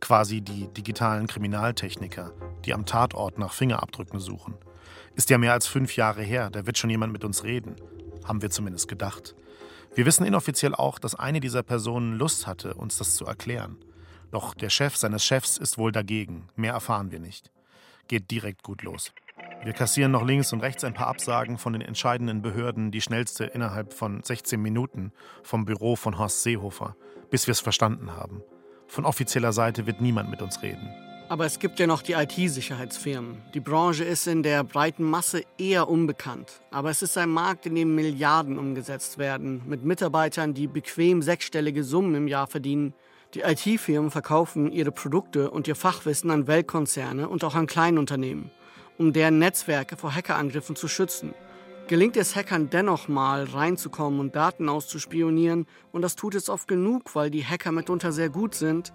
Quasi 0.00 0.40
die 0.40 0.66
digitalen 0.72 1.28
Kriminaltechniker, 1.28 2.32
die 2.64 2.74
am 2.74 2.86
Tatort 2.86 3.38
nach 3.38 3.52
Fingerabdrücken 3.52 4.18
suchen. 4.18 4.54
Ist 5.14 5.30
ja 5.30 5.38
mehr 5.38 5.52
als 5.52 5.66
fünf 5.68 5.94
Jahre 5.94 6.22
her, 6.22 6.50
da 6.50 6.66
wird 6.66 6.78
schon 6.78 6.90
jemand 6.90 7.12
mit 7.12 7.24
uns 7.24 7.44
reden. 7.44 7.76
Haben 8.24 8.42
wir 8.42 8.50
zumindest 8.50 8.88
gedacht. 8.88 9.36
Wir 9.94 10.06
wissen 10.06 10.24
inoffiziell 10.24 10.74
auch, 10.74 10.98
dass 10.98 11.14
eine 11.14 11.40
dieser 11.40 11.62
Personen 11.62 12.16
Lust 12.16 12.46
hatte, 12.46 12.74
uns 12.74 12.96
das 12.96 13.14
zu 13.14 13.26
erklären. 13.26 13.76
Doch 14.30 14.54
der 14.54 14.70
Chef 14.70 14.96
seines 14.96 15.22
Chefs 15.22 15.58
ist 15.58 15.76
wohl 15.76 15.92
dagegen. 15.92 16.48
Mehr 16.56 16.72
erfahren 16.72 17.10
wir 17.10 17.20
nicht. 17.20 17.50
Geht 18.08 18.30
direkt 18.30 18.62
gut 18.62 18.82
los. 18.82 19.12
Wir 19.62 19.74
kassieren 19.74 20.10
noch 20.10 20.24
links 20.24 20.52
und 20.54 20.60
rechts 20.60 20.82
ein 20.82 20.94
paar 20.94 21.08
Absagen 21.08 21.58
von 21.58 21.74
den 21.74 21.82
entscheidenden 21.82 22.40
Behörden, 22.40 22.90
die 22.90 23.02
schnellste 23.02 23.44
innerhalb 23.44 23.92
von 23.92 24.22
16 24.22 24.60
Minuten 24.60 25.12
vom 25.42 25.66
Büro 25.66 25.94
von 25.94 26.18
Horst 26.18 26.42
Seehofer, 26.42 26.96
bis 27.30 27.46
wir 27.46 27.52
es 27.52 27.60
verstanden 27.60 28.12
haben. 28.12 28.42
Von 28.86 29.04
offizieller 29.04 29.52
Seite 29.52 29.86
wird 29.86 30.00
niemand 30.00 30.30
mit 30.30 30.40
uns 30.40 30.62
reden. 30.62 30.88
Aber 31.32 31.46
es 31.46 31.58
gibt 31.58 31.80
ja 31.80 31.86
noch 31.86 32.02
die 32.02 32.12
IT-Sicherheitsfirmen. 32.12 33.40
Die 33.54 33.60
Branche 33.60 34.04
ist 34.04 34.26
in 34.26 34.42
der 34.42 34.64
breiten 34.64 35.02
Masse 35.02 35.44
eher 35.56 35.88
unbekannt. 35.88 36.60
Aber 36.70 36.90
es 36.90 37.00
ist 37.00 37.16
ein 37.16 37.30
Markt, 37.30 37.64
in 37.64 37.74
dem 37.74 37.94
Milliarden 37.94 38.58
umgesetzt 38.58 39.16
werden, 39.16 39.62
mit 39.66 39.82
Mitarbeitern, 39.82 40.52
die 40.52 40.66
bequem 40.66 41.22
sechsstellige 41.22 41.84
Summen 41.84 42.14
im 42.16 42.28
Jahr 42.28 42.48
verdienen. 42.48 42.92
Die 43.32 43.40
IT-Firmen 43.40 44.10
verkaufen 44.10 44.70
ihre 44.70 44.92
Produkte 44.92 45.50
und 45.50 45.66
ihr 45.66 45.74
Fachwissen 45.74 46.30
an 46.30 46.48
Weltkonzerne 46.48 47.26
und 47.26 47.44
auch 47.44 47.54
an 47.54 47.66
Kleinunternehmen, 47.66 48.50
um 48.98 49.14
deren 49.14 49.38
Netzwerke 49.38 49.96
vor 49.96 50.14
Hackerangriffen 50.14 50.76
zu 50.76 50.86
schützen. 50.86 51.32
Gelingt 51.88 52.18
es 52.18 52.36
Hackern 52.36 52.68
dennoch 52.68 53.08
mal 53.08 53.44
reinzukommen 53.44 54.20
und 54.20 54.36
Daten 54.36 54.68
auszuspionieren, 54.68 55.66
und 55.92 56.02
das 56.02 56.14
tut 56.14 56.34
es 56.34 56.50
oft 56.50 56.68
genug, 56.68 57.14
weil 57.14 57.30
die 57.30 57.46
Hacker 57.46 57.72
mitunter 57.72 58.12
sehr 58.12 58.28
gut 58.28 58.54
sind, 58.54 58.92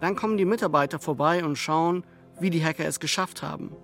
dann 0.00 0.16
kommen 0.16 0.36
die 0.36 0.44
Mitarbeiter 0.44 0.98
vorbei 0.98 1.44
und 1.44 1.56
schauen, 1.56 2.04
wie 2.40 2.50
die 2.50 2.64
Hacker 2.64 2.86
es 2.86 3.00
geschafft 3.00 3.42
haben. 3.42 3.76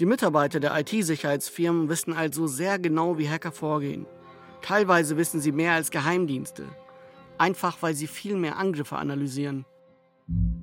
Die 0.00 0.06
Mitarbeiter 0.06 0.60
der 0.60 0.76
IT-Sicherheitsfirmen 0.78 1.88
wissen 1.88 2.14
also 2.14 2.46
sehr 2.46 2.78
genau, 2.78 3.18
wie 3.18 3.28
Hacker 3.28 3.52
vorgehen. 3.52 4.06
Teilweise 4.62 5.16
wissen 5.16 5.40
sie 5.40 5.52
mehr 5.52 5.72
als 5.72 5.90
Geheimdienste. 5.90 6.64
Einfach 7.38 7.76
weil 7.80 7.94
sie 7.94 8.06
viel 8.06 8.36
mehr 8.36 8.58
Angriffe 8.58 8.96
analysieren. 8.96 9.64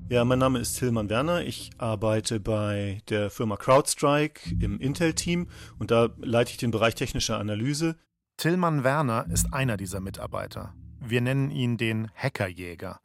Ja, 0.10 0.26
mein 0.26 0.40
Name 0.40 0.60
ist 0.60 0.80
Tillmann 0.80 1.10
Werner. 1.10 1.46
Ich 1.46 1.70
arbeite 1.78 2.40
bei 2.40 3.02
der 3.10 3.30
Firma 3.30 3.56
CrowdStrike 3.56 4.56
im 4.60 4.80
Intel-Team 4.80 5.48
und 5.80 5.92
da 5.92 6.10
leite 6.18 6.52
ich 6.52 6.58
den 6.58 6.72
Bereich 6.72 6.96
technische 6.96 7.38
Analyse. 7.38 7.96
Tillmann 8.38 8.84
Werner 8.84 9.28
ist 9.32 9.54
einer 9.54 9.78
dieser 9.78 10.00
Mitarbeiter. 10.00 10.74
Wir 11.00 11.22
nennen 11.22 11.52
ihn 11.52 11.78
den 11.78 12.10
Hackerjäger. 12.16 13.00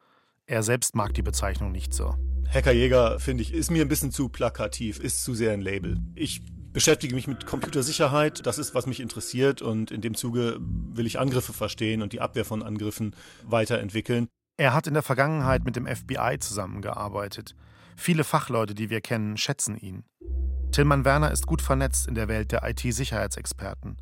Er 0.48 0.62
selbst 0.62 0.94
mag 0.94 1.12
die 1.12 1.22
Bezeichnung 1.22 1.72
nicht 1.72 1.92
so. 1.92 2.14
Hackerjäger, 2.48 3.18
finde 3.18 3.42
ich, 3.42 3.52
ist 3.52 3.72
mir 3.72 3.82
ein 3.82 3.88
bisschen 3.88 4.12
zu 4.12 4.28
plakativ, 4.28 5.00
ist 5.00 5.24
zu 5.24 5.34
sehr 5.34 5.52
ein 5.52 5.60
Label. 5.60 5.98
Ich 6.14 6.40
beschäftige 6.72 7.16
mich 7.16 7.26
mit 7.26 7.46
Computersicherheit. 7.46 8.46
Das 8.46 8.56
ist, 8.58 8.72
was 8.72 8.86
mich 8.86 9.00
interessiert. 9.00 9.60
Und 9.60 9.90
in 9.90 10.02
dem 10.02 10.14
Zuge 10.14 10.58
will 10.60 11.04
ich 11.04 11.18
Angriffe 11.18 11.52
verstehen 11.52 12.00
und 12.00 12.12
die 12.12 12.20
Abwehr 12.20 12.44
von 12.44 12.62
Angriffen 12.62 13.16
weiterentwickeln. 13.42 14.28
Er 14.56 14.72
hat 14.72 14.86
in 14.86 14.94
der 14.94 15.02
Vergangenheit 15.02 15.64
mit 15.64 15.74
dem 15.74 15.86
FBI 15.86 16.38
zusammengearbeitet. 16.38 17.56
Viele 17.96 18.22
Fachleute, 18.22 18.76
die 18.76 18.88
wir 18.88 19.00
kennen, 19.00 19.36
schätzen 19.36 19.76
ihn. 19.76 20.04
Tillmann 20.70 21.04
Werner 21.04 21.32
ist 21.32 21.48
gut 21.48 21.60
vernetzt 21.60 22.06
in 22.06 22.14
der 22.14 22.28
Welt 22.28 22.52
der 22.52 22.62
IT-Sicherheitsexperten. 22.62 23.96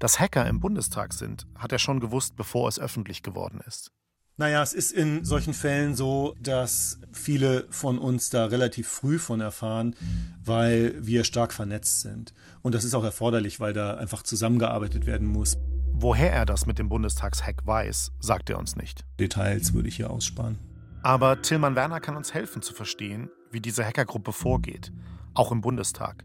Dass 0.00 0.18
Hacker 0.18 0.46
im 0.48 0.58
Bundestag 0.58 1.12
sind, 1.12 1.46
hat 1.54 1.70
er 1.70 1.78
schon 1.78 2.00
gewusst, 2.00 2.34
bevor 2.34 2.68
es 2.68 2.80
öffentlich 2.80 3.22
geworden 3.22 3.60
ist. 3.64 3.92
Naja, 4.38 4.62
es 4.62 4.74
ist 4.74 4.92
in 4.92 5.24
solchen 5.24 5.54
Fällen 5.54 5.94
so, 5.94 6.34
dass 6.42 6.98
viele 7.10 7.66
von 7.70 7.98
uns 7.98 8.28
da 8.28 8.44
relativ 8.44 8.86
früh 8.86 9.18
von 9.18 9.40
erfahren, 9.40 9.96
weil 10.44 10.94
wir 10.98 11.24
stark 11.24 11.54
vernetzt 11.54 12.02
sind. 12.02 12.34
Und 12.60 12.74
das 12.74 12.84
ist 12.84 12.94
auch 12.94 13.04
erforderlich, 13.04 13.60
weil 13.60 13.72
da 13.72 13.94
einfach 13.94 14.22
zusammengearbeitet 14.22 15.06
werden 15.06 15.26
muss. 15.26 15.56
Woher 15.92 16.32
er 16.32 16.44
das 16.44 16.66
mit 16.66 16.78
dem 16.78 16.90
Bundestagshack 16.90 17.66
weiß, 17.66 18.12
sagt 18.20 18.50
er 18.50 18.58
uns 18.58 18.76
nicht. 18.76 19.06
Details 19.18 19.72
würde 19.72 19.88
ich 19.88 19.96
hier 19.96 20.10
aussparen. 20.10 20.58
Aber 21.02 21.40
Tillmann 21.40 21.74
Werner 21.74 22.00
kann 22.00 22.16
uns 22.16 22.34
helfen 22.34 22.60
zu 22.60 22.74
verstehen, 22.74 23.30
wie 23.50 23.60
diese 23.60 23.86
Hackergruppe 23.86 24.34
vorgeht, 24.34 24.92
auch 25.32 25.50
im 25.50 25.62
Bundestag. 25.62 26.24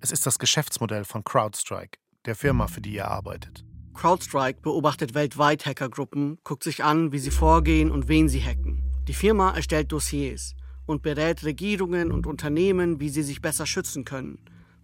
Es 0.00 0.12
ist 0.12 0.26
das 0.26 0.38
Geschäftsmodell 0.38 1.04
von 1.04 1.24
CrowdStrike, 1.24 1.98
der 2.24 2.36
Firma, 2.36 2.68
für 2.68 2.80
die 2.80 2.96
er 2.96 3.10
arbeitet. 3.10 3.64
CrowdStrike 3.98 4.60
beobachtet 4.62 5.14
weltweit 5.14 5.66
Hackergruppen, 5.66 6.38
guckt 6.44 6.62
sich 6.62 6.84
an, 6.84 7.10
wie 7.10 7.18
sie 7.18 7.32
vorgehen 7.32 7.90
und 7.90 8.06
wen 8.06 8.28
sie 8.28 8.40
hacken. 8.40 8.80
Die 9.08 9.12
Firma 9.12 9.50
erstellt 9.50 9.90
Dossiers 9.90 10.54
und 10.86 11.02
berät 11.02 11.42
Regierungen 11.42 12.12
und 12.12 12.24
Unternehmen, 12.24 13.00
wie 13.00 13.08
sie 13.08 13.24
sich 13.24 13.40
besser 13.40 13.66
schützen 13.66 14.04
können. 14.04 14.38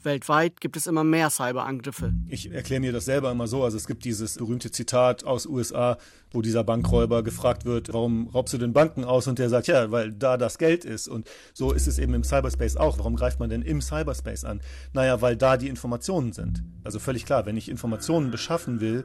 Weltweit 0.05 0.61
gibt 0.61 0.77
es 0.77 0.87
immer 0.87 1.05
mehr 1.05 1.31
Cyberangriffe. 1.31 2.13
Ich 2.29 2.51
erkläre 2.51 2.81
mir 2.81 2.93
das 2.93 3.05
selber 3.05 3.31
immer 3.31 3.47
so. 3.47 3.65
Also 3.65 3.77
es 3.77 3.87
gibt 3.87 4.05
dieses 4.05 4.37
berühmte 4.37 4.71
Zitat 4.71 5.25
aus 5.25 5.47
USA, 5.47 5.99
wo 6.31 6.43
dieser 6.43 6.65
Bankräuber 6.65 7.23
gefragt 7.23 7.65
wird, 7.65 7.93
warum 7.93 8.29
raubst 8.29 8.55
du 8.55 8.59
den 8.59 8.73
Banken 8.73 9.05
aus? 9.05 9.27
Und 9.27 9.39
der 9.39 9.49
sagt, 9.49 9.67
ja, 9.67 9.91
weil 9.91 10.13
da 10.13 10.37
das 10.37 10.59
Geld 10.59 10.85
ist. 10.85 11.09
Und 11.09 11.29
so 11.53 11.73
ist 11.73 11.87
es 11.87 11.99
eben 11.99 12.15
im 12.15 12.25
Cyberspace 12.25 12.77
auch. 12.77 12.99
Warum 12.99 13.17
greift 13.17 13.41
man 13.41 13.51
denn 13.51 13.63
im 13.63 13.81
Cyberspace 13.81 14.45
an? 14.45 14.61
Naja, 14.93 15.21
weil 15.21 15.37
da 15.37 15.57
die 15.57 15.69
Informationen 15.69 16.33
sind. 16.33 16.63
Also 16.83 16.99
völlig 16.99 17.27
klar, 17.27 17.47
wenn 17.47 17.57
ich 17.57 17.69
Informationen 17.69 18.31
beschaffen 18.31 18.81
will, 18.81 19.05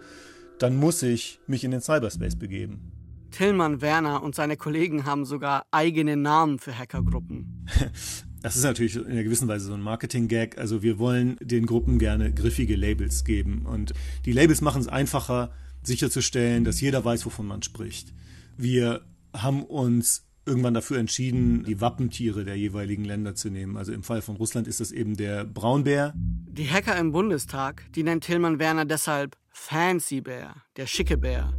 dann 0.59 0.75
muss 0.75 1.01
ich 1.03 1.39
mich 1.47 1.63
in 1.63 1.71
den 1.71 1.81
Cyberspace 1.81 2.37
begeben. 2.37 2.91
Tillmann 3.31 3.81
Werner 3.81 4.23
und 4.23 4.35
seine 4.35 4.57
Kollegen 4.57 5.05
haben 5.05 5.25
sogar 5.25 5.65
eigene 5.71 6.17
Namen 6.17 6.59
für 6.59 6.77
Hackergruppen. 6.77 7.65
Das 8.41 8.55
ist 8.55 8.63
natürlich 8.63 8.95
in 8.95 9.05
einer 9.05 9.23
gewissen 9.23 9.47
Weise 9.47 9.65
so 9.65 9.73
ein 9.73 9.81
Marketing-Gag. 9.81 10.57
Also 10.57 10.81
wir 10.81 10.97
wollen 10.97 11.37
den 11.41 11.65
Gruppen 11.65 11.99
gerne 11.99 12.33
griffige 12.33 12.75
Labels 12.75 13.23
geben. 13.25 13.65
Und 13.65 13.93
die 14.25 14.31
Labels 14.31 14.61
machen 14.61 14.81
es 14.81 14.87
einfacher, 14.87 15.51
sicherzustellen, 15.83 16.63
dass 16.63 16.81
jeder 16.81 17.03
weiß, 17.03 17.25
wovon 17.25 17.47
man 17.47 17.63
spricht. 17.63 18.13
Wir 18.57 19.01
haben 19.33 19.63
uns 19.63 20.25
irgendwann 20.45 20.73
dafür 20.73 20.97
entschieden, 20.97 21.63
die 21.63 21.79
Wappentiere 21.79 22.43
der 22.43 22.55
jeweiligen 22.55 23.05
Länder 23.05 23.35
zu 23.35 23.49
nehmen. 23.49 23.77
Also 23.77 23.93
im 23.93 24.03
Fall 24.03 24.21
von 24.21 24.35
Russland 24.37 24.67
ist 24.67 24.79
das 24.79 24.91
eben 24.91 25.15
der 25.15 25.45
Braunbär. 25.45 26.13
Die 26.15 26.69
Hacker 26.69 26.97
im 26.97 27.11
Bundestag, 27.11 27.85
die 27.93 28.03
nennt 28.03 28.23
Tillmann 28.23 28.57
Werner 28.57 28.85
deshalb 28.85 29.37
Fancy 29.51 30.21
Bär, 30.21 30.55
der 30.77 30.87
schicke 30.87 31.17
Bär. 31.17 31.53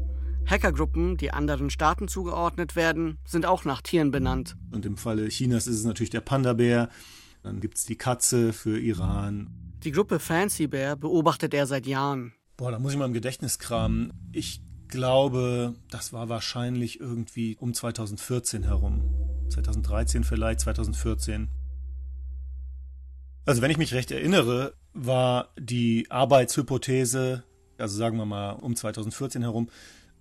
Hackergruppen, 0.51 1.17
die 1.17 1.33
anderen 1.33 1.71
Staaten 1.71 2.09
zugeordnet 2.09 2.77
werden, 2.77 3.19
sind 3.25 3.47
auch 3.47 3.65
nach 3.65 3.81
Tieren 3.81 4.11
benannt. 4.11 4.57
Und 4.73 4.85
im 4.85 4.97
Falle 4.97 5.29
Chinas 5.29 5.67
ist 5.67 5.77
es 5.77 5.85
natürlich 5.85 6.11
der 6.11 6.21
Panda-Bär. 6.21 6.89
Dann 7.43 7.61
gibt 7.61 7.79
es 7.79 7.85
die 7.85 7.97
Katze 7.97 8.53
für 8.53 8.79
Iran. 8.79 9.51
Die 9.85 9.93
Gruppe 9.93 10.19
Fancy 10.19 10.67
Bear 10.67 10.97
beobachtet 10.97 11.55
er 11.55 11.67
seit 11.67 11.87
Jahren. 11.87 12.35
Boah, 12.57 12.71
da 12.71 12.79
muss 12.79 12.93
ich 12.93 12.99
mal 12.99 13.07
im 13.07 13.15
Gedächtnis 13.15 13.59
kramen. 13.59 14.13
Ich 14.33 14.61
glaube, 14.89 15.75
das 15.91 16.13
war 16.13 16.29
wahrscheinlich 16.29 17.01
irgendwie 17.01 17.57
um 17.59 17.73
2014 17.73 18.65
herum. 18.65 19.03
2013 19.49 20.25
vielleicht, 20.25 20.61
2014. 20.61 21.49
Also 23.47 23.63
wenn 23.63 23.71
ich 23.71 23.79
mich 23.79 23.95
recht 23.95 24.11
erinnere, 24.11 24.75
war 24.93 25.49
die 25.59 26.07
Arbeitshypothese, 26.11 27.43
also 27.79 27.97
sagen 27.97 28.19
wir 28.19 28.27
mal 28.27 28.51
um 28.53 28.77
2014 28.77 29.43
herum, 29.43 29.71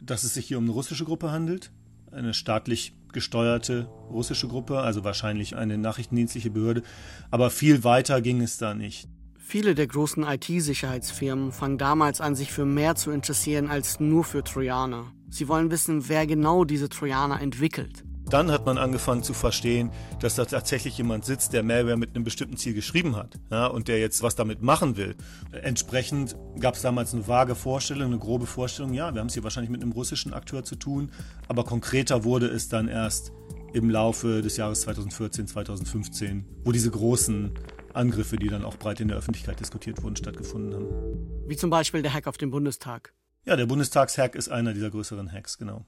dass 0.02 0.24
es 0.24 0.34
sich 0.34 0.48
hier 0.48 0.58
um 0.58 0.66
eine 0.66 0.74
russische 0.74 1.06
Gruppe 1.06 1.32
handelt, 1.32 1.72
eine 2.12 2.34
staatlich 2.34 2.94
gesteuerte 3.12 3.88
russische 4.10 4.48
Gruppe, 4.48 4.80
also 4.80 5.04
wahrscheinlich 5.04 5.56
eine 5.56 5.78
nachrichtendienstliche 5.78 6.52
Behörde, 6.52 6.84
aber 7.32 7.50
viel 7.50 7.84
weiter 7.84 8.22
ging 8.22 8.42
es 8.42 8.58
da 8.58 8.74
nicht. 8.74 9.08
Viele 9.38 9.74
der 9.74 9.88
großen 9.88 10.24
IT-Sicherheitsfirmen 10.24 11.52
fangen 11.52 11.80
damals 11.80 12.22
an, 12.22 12.36
sich 12.36 12.52
für 12.52 12.66
mehr 12.66 12.96
zu 12.96 13.10
interessieren 13.10 13.68
als 13.68 14.00
nur 14.00 14.24
für 14.24 14.44
Trojaner. 14.44 15.12
Sie 15.30 15.48
wollen 15.48 15.72
wissen, 15.72 16.08
wer 16.08 16.28
genau 16.28 16.66
diese 16.66 16.88
Trojaner 16.88 17.42
entwickelt. 17.42 18.04
Dann 18.30 18.52
hat 18.52 18.66
man 18.66 18.78
angefangen 18.78 19.24
zu 19.24 19.34
verstehen, 19.34 19.92
dass 20.20 20.36
da 20.36 20.46
tatsächlich 20.46 20.98
jemand 20.98 21.26
sitzt, 21.26 21.54
der 21.54 21.64
Malware 21.64 21.98
mit 21.98 22.16
einem 22.16 22.24
bestimmten 22.24 22.58
Ziel 22.58 22.76
geschrieben 22.76 23.16
hat 23.16 23.40
ja, 23.50 23.66
und 23.66 23.88
der 23.88 24.00
jetzt 24.00 24.22
was 24.22 24.36
damit 24.36 24.62
machen 24.62 24.98
will. 24.98 25.16
Entsprechend 25.52 26.36
gab 26.60 26.76
es 26.76 26.82
damals 26.82 27.14
eine 27.14 27.28
vage 27.28 27.56
Vorstellung, 27.56 28.12
eine 28.12 28.20
grobe 28.20 28.46
Vorstellung, 28.46 28.94
ja, 28.94 29.14
wir 29.14 29.22
haben 29.22 29.28
es 29.28 29.34
hier 29.34 29.44
wahrscheinlich 29.44 29.72
mit 29.72 29.82
einem 29.82 29.94
russischen 29.94 30.34
Akteur 30.34 30.64
zu 30.64 30.76
tun, 30.76 31.12
aber 31.48 31.64
konkreter 31.64 32.24
wurde 32.24 32.46
es 32.48 32.70
dann 32.70 32.88
erst 32.88 33.32
im 33.74 33.90
Laufe 33.90 34.42
des 34.42 34.58
Jahres 34.58 34.82
2014, 34.82 35.48
2015, 35.48 36.46
wo 36.64 36.72
diese 36.72 36.92
großen 36.92 37.52
Angriffe, 37.94 38.38
die 38.38 38.48
dann 38.48 38.64
auch 38.64 38.78
breit 38.78 39.00
in 39.00 39.08
der 39.08 39.18
Öffentlichkeit 39.18 39.60
diskutiert 39.60 40.04
wurden, 40.04 40.16
stattgefunden 40.16 40.76
haben. 40.76 41.48
Wie 41.48 41.58
zum 41.58 41.70
Beispiel 41.70 42.04
der 42.04 42.14
Hack 42.14 42.28
auf 42.28 42.38
den 42.38 42.52
Bundestag. 42.52 43.14
Ja, 43.46 43.56
der 43.56 43.66
Bundestagshack 43.66 44.36
ist 44.36 44.50
einer 44.50 44.74
dieser 44.74 44.92
größeren 44.92 45.32
Hacks, 45.32 45.58
genau. 45.58 45.86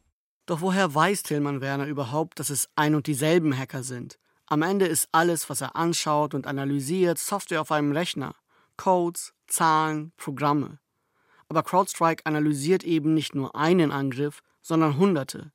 Doch 0.52 0.60
woher 0.60 0.94
weiß 0.94 1.24
Tillmann 1.24 1.62
Werner 1.62 1.86
überhaupt, 1.86 2.38
dass 2.38 2.50
es 2.50 2.68
ein 2.76 2.94
und 2.94 3.08
dieselben 3.08 3.58
Hacker 3.58 3.84
sind? 3.84 4.20
Am 4.48 4.64
Ende 4.64 4.86
ist 4.86 5.08
alles, 5.14 5.50
was 5.50 5.62
er 5.62 5.78
anschaut 5.78 6.34
und 6.34 6.46
analysiert, 6.46 7.20
Software 7.20 7.62
auf 7.62 7.72
einem 7.72 7.94
Rechner. 7.94 8.36
Codes, 8.76 9.34
Zahlen, 9.48 10.12
Programme. 10.18 10.80
Aber 11.48 11.64
CrowdStrike 11.64 12.26
analysiert 12.26 12.84
eben 12.84 13.14
nicht 13.14 13.34
nur 13.34 13.56
einen 13.56 13.94
Angriff, 13.94 14.44
sondern 14.62 14.98
hunderte. 14.98 15.54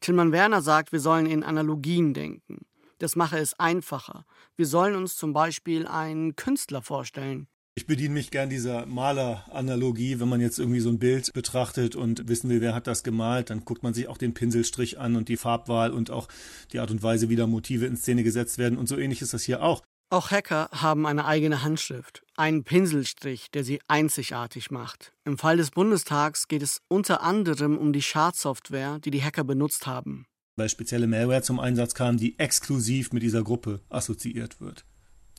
Tillmann 0.00 0.32
Werner 0.32 0.62
sagt, 0.62 0.90
wir 0.90 1.00
sollen 1.00 1.26
in 1.26 1.44
Analogien 1.44 2.14
denken. 2.14 2.64
Das 2.98 3.16
mache 3.16 3.36
es 3.36 3.60
einfacher. 3.60 4.24
Wir 4.56 4.66
sollen 4.66 4.94
uns 4.94 5.16
zum 5.16 5.34
Beispiel 5.34 5.86
einen 5.86 6.34
Künstler 6.34 6.80
vorstellen. 6.80 7.46
Ich 7.80 7.86
bediene 7.86 8.12
mich 8.12 8.30
gern 8.30 8.50
dieser 8.50 8.84
Maler-Analogie. 8.84 10.20
Wenn 10.20 10.28
man 10.28 10.42
jetzt 10.42 10.58
irgendwie 10.58 10.80
so 10.80 10.90
ein 10.90 10.98
Bild 10.98 11.32
betrachtet 11.32 11.96
und 11.96 12.28
wissen 12.28 12.50
will, 12.50 12.60
wer 12.60 12.74
hat 12.74 12.86
das 12.86 13.02
gemalt, 13.02 13.48
dann 13.48 13.64
guckt 13.64 13.82
man 13.82 13.94
sich 13.94 14.06
auch 14.06 14.18
den 14.18 14.34
Pinselstrich 14.34 15.00
an 15.00 15.16
und 15.16 15.30
die 15.30 15.38
Farbwahl 15.38 15.90
und 15.90 16.10
auch 16.10 16.28
die 16.74 16.78
Art 16.78 16.90
und 16.90 17.02
Weise, 17.02 17.30
wie 17.30 17.36
da 17.36 17.46
Motive 17.46 17.86
in 17.86 17.96
Szene 17.96 18.22
gesetzt 18.22 18.58
werden. 18.58 18.76
Und 18.76 18.86
so 18.86 18.98
ähnlich 18.98 19.22
ist 19.22 19.32
das 19.32 19.44
hier 19.44 19.62
auch. 19.62 19.80
Auch 20.10 20.30
Hacker 20.30 20.68
haben 20.72 21.06
eine 21.06 21.24
eigene 21.24 21.62
Handschrift, 21.62 22.22
einen 22.36 22.64
Pinselstrich, 22.64 23.50
der 23.50 23.64
sie 23.64 23.80
einzigartig 23.88 24.70
macht. 24.70 25.14
Im 25.24 25.38
Fall 25.38 25.56
des 25.56 25.70
Bundestags 25.70 26.48
geht 26.48 26.62
es 26.62 26.82
unter 26.88 27.22
anderem 27.22 27.78
um 27.78 27.94
die 27.94 28.02
Schadsoftware, 28.02 28.98
die 28.98 29.10
die 29.10 29.22
Hacker 29.22 29.44
benutzt 29.44 29.86
haben. 29.86 30.26
Weil 30.56 30.68
spezielle 30.68 31.06
Malware 31.06 31.40
zum 31.40 31.58
Einsatz 31.58 31.94
kam, 31.94 32.18
die 32.18 32.38
exklusiv 32.38 33.14
mit 33.14 33.22
dieser 33.22 33.42
Gruppe 33.42 33.80
assoziiert 33.88 34.60
wird. 34.60 34.84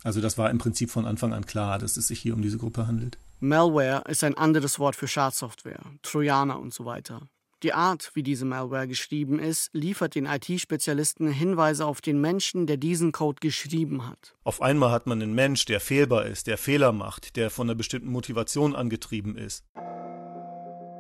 Also 0.04 0.22
das 0.22 0.38
war 0.38 0.50
im 0.50 0.58
Prinzip 0.58 0.90
von 0.90 1.06
Anfang 1.06 1.34
an 1.34 1.46
klar, 1.46 1.78
dass 1.78 1.98
es 1.98 2.08
sich 2.08 2.20
hier 2.20 2.34
um 2.34 2.42
diese 2.42 2.58
Gruppe 2.58 2.88
handelt. 2.88 3.18
Malware 3.40 4.04
ist 4.08 4.24
ein 4.24 4.38
anderes 4.38 4.80
Wort 4.80 4.96
für 4.96 5.08
Schadsoftware, 5.08 5.82
Trojaner 6.02 6.60
und 6.60 6.74
so 6.74 6.86
weiter. 6.86 7.28
Die 7.64 7.74
Art, 7.74 8.10
wie 8.16 8.24
diese 8.24 8.46
Malware 8.46 8.88
geschrieben 8.88 9.38
ist, 9.38 9.70
liefert 9.72 10.16
den 10.16 10.26
IT-Spezialisten 10.26 11.28
Hinweise 11.28 11.86
auf 11.86 12.02
den 12.02 12.20
Menschen, 12.20 12.66
der 12.66 12.78
diesen 12.78 13.12
Code 13.12 13.40
geschrieben 13.40 14.08
hat. 14.08 14.34
Auf 14.44 14.64
einmal 14.64 14.90
hat 14.90 15.06
man 15.06 15.22
einen 15.22 15.36
Mensch, 15.36 15.66
der 15.66 15.80
fehlbar 15.80 16.26
ist, 16.26 16.48
der 16.48 16.58
Fehler 16.58 16.92
macht, 16.92 17.36
der 17.36 17.52
von 17.52 17.68
einer 17.68 17.76
bestimmten 17.76 18.10
Motivation 18.10 18.76
angetrieben 18.76 19.38
ist. 19.38 19.64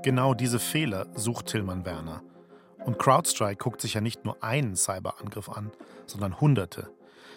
Genau 0.03 0.35
diese 0.35 0.59
Fehler 0.59 1.07
sucht 1.15 1.47
Tillmann 1.47 1.83
Werner. 1.83 2.21
Und 2.85 2.99
CrowdStrike 2.99 3.57
guckt 3.57 3.81
sich 3.81 3.95
ja 3.95 4.01
nicht 4.01 4.23
nur 4.25 4.43
einen 4.43 4.75
Cyberangriff 4.75 5.49
an, 5.49 5.71
sondern 6.05 6.39
hunderte. 6.39 6.91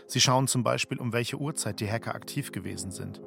Sie 0.07 0.21
schauen 0.21 0.47
zum 0.47 0.63
Beispiel, 0.63 0.99
um 0.99 1.13
welche 1.13 1.37
Uhrzeit 1.37 1.81
die 1.81 1.91
Hacker 1.91 2.15
aktiv 2.15 2.53
gewesen 2.53 2.91
sind. 2.91 3.21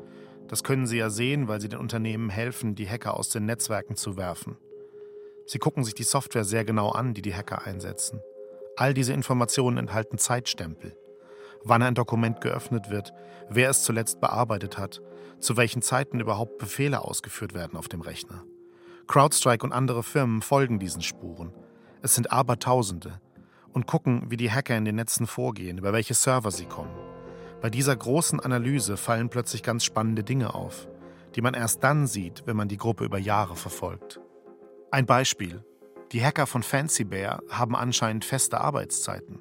Das 0.48 0.64
können 0.64 0.88
sie 0.88 0.98
ja 0.98 1.10
sehen, 1.10 1.48
weil 1.48 1.60
sie 1.60 1.70
den 1.70 1.80
Unternehmen 1.80 2.30
helfen, 2.30 2.76
die 2.76 2.90
Hacker 2.90 3.18
aus 3.18 3.30
den 3.30 3.46
Netzwerken 3.46 3.96
zu 3.96 4.16
werfen. 4.16 4.58
Sie 5.46 5.60
gucken 5.60 5.84
sich 5.84 5.96
die 5.96 6.04
Software 6.04 6.44
sehr 6.44 6.66
genau 6.66 6.90
an, 6.90 7.14
die 7.14 7.22
die 7.22 7.36
Hacker 7.36 7.66
einsetzen. 7.66 8.22
All 8.76 8.94
diese 8.94 9.14
Informationen 9.14 9.78
enthalten 9.78 10.18
Zeitstempel. 10.18 10.96
Wann 11.64 11.82
ein 11.82 11.96
Dokument 11.96 12.42
geöffnet 12.42 12.90
wird, 12.90 13.12
wer 13.50 13.70
es 13.70 13.84
zuletzt 13.84 14.22
bearbeitet 14.22 14.78
hat, 14.78 15.02
zu 15.40 15.58
welchen 15.58 15.82
Zeiten 15.82 16.20
überhaupt 16.20 16.58
Befehle 16.58 17.04
ausgeführt 17.04 17.54
werden 17.54 17.78
auf 17.78 17.88
dem 17.88 18.02
Rechner. 18.02 18.44
CrowdStrike 19.08 19.66
und 19.66 19.72
andere 19.74 20.04
Firmen 20.04 20.42
folgen 20.42 20.80
diesen 20.80 21.02
Spuren. 21.02 21.54
Es 22.02 22.16
sind 22.16 22.32
Abertausende 22.32 23.20
und 23.78 23.86
gucken, 23.86 24.24
wie 24.30 24.38
die 24.38 24.52
Hacker 24.52 24.76
in 24.76 24.86
den 24.86 24.96
Netzen 24.96 25.28
vorgehen, 25.28 25.78
über 25.78 25.94
welche 25.94 26.16
Server 26.16 26.50
sie 26.50 26.66
kommen. 26.66 26.96
Bei 27.62 27.70
dieser 27.70 27.96
großen 27.96 28.40
Analyse 28.40 28.98
fallen 28.98 29.30
plötzlich 29.30 29.62
ganz 29.62 29.86
spannende 29.86 30.24
Dinge 30.24 30.56
auf, 30.56 30.88
die 31.36 31.42
man 31.42 31.54
erst 31.54 31.84
dann 31.84 32.08
sieht, 32.08 32.42
wenn 32.48 32.58
man 32.58 32.70
die 32.70 32.78
Gruppe 32.78 33.06
über 33.06 33.20
Jahre 33.20 33.56
verfolgt. 33.56 34.20
Ein 34.90 35.06
Beispiel. 35.06 35.64
Die 36.12 36.26
Hacker 36.26 36.48
von 36.48 36.64
Fancy 36.64 37.04
Bear 37.04 37.44
haben 37.52 37.76
anscheinend 37.76 38.26
feste 38.26 38.60
Arbeitszeiten. 38.60 39.38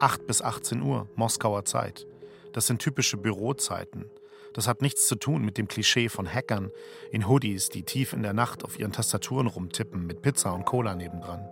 8 0.00 0.26
bis 0.26 0.42
18 0.42 0.82
Uhr, 0.82 1.08
Moskauer 1.14 1.64
Zeit. 1.64 2.04
Das 2.52 2.66
sind 2.66 2.82
typische 2.82 3.16
Bürozeiten. 3.16 4.06
Das 4.54 4.66
hat 4.66 4.82
nichts 4.82 5.06
zu 5.06 5.14
tun 5.14 5.44
mit 5.44 5.56
dem 5.56 5.68
Klischee 5.68 6.08
von 6.08 6.26
Hackern 6.26 6.72
in 7.12 7.28
Hoodies, 7.28 7.68
die 7.68 7.84
tief 7.84 8.12
in 8.12 8.24
der 8.24 8.32
Nacht 8.32 8.64
auf 8.64 8.76
ihren 8.80 8.90
Tastaturen 8.90 9.46
rumtippen 9.46 10.04
mit 10.04 10.20
Pizza 10.20 10.52
und 10.52 10.64
Cola 10.64 10.96
nebendran. 10.96 11.48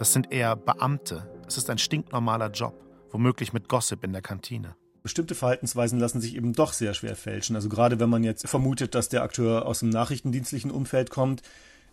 Das 0.00 0.14
sind 0.14 0.32
eher 0.32 0.56
Beamte. 0.56 1.28
Es 1.50 1.58
ist 1.58 1.68
ein 1.68 1.78
stinknormaler 1.78 2.52
Job, 2.52 2.80
womöglich 3.10 3.52
mit 3.52 3.68
Gossip 3.68 4.04
in 4.04 4.12
der 4.12 4.22
Kantine. 4.22 4.76
Bestimmte 5.02 5.34
Verhaltensweisen 5.34 5.98
lassen 5.98 6.20
sich 6.20 6.36
eben 6.36 6.52
doch 6.52 6.72
sehr 6.72 6.94
schwer 6.94 7.16
fälschen. 7.16 7.56
Also 7.56 7.68
gerade 7.68 7.98
wenn 7.98 8.08
man 8.08 8.22
jetzt 8.22 8.46
vermutet, 8.46 8.94
dass 8.94 9.08
der 9.08 9.24
Akteur 9.24 9.66
aus 9.66 9.80
dem 9.80 9.88
nachrichtendienstlichen 9.88 10.70
Umfeld 10.70 11.10
kommt, 11.10 11.42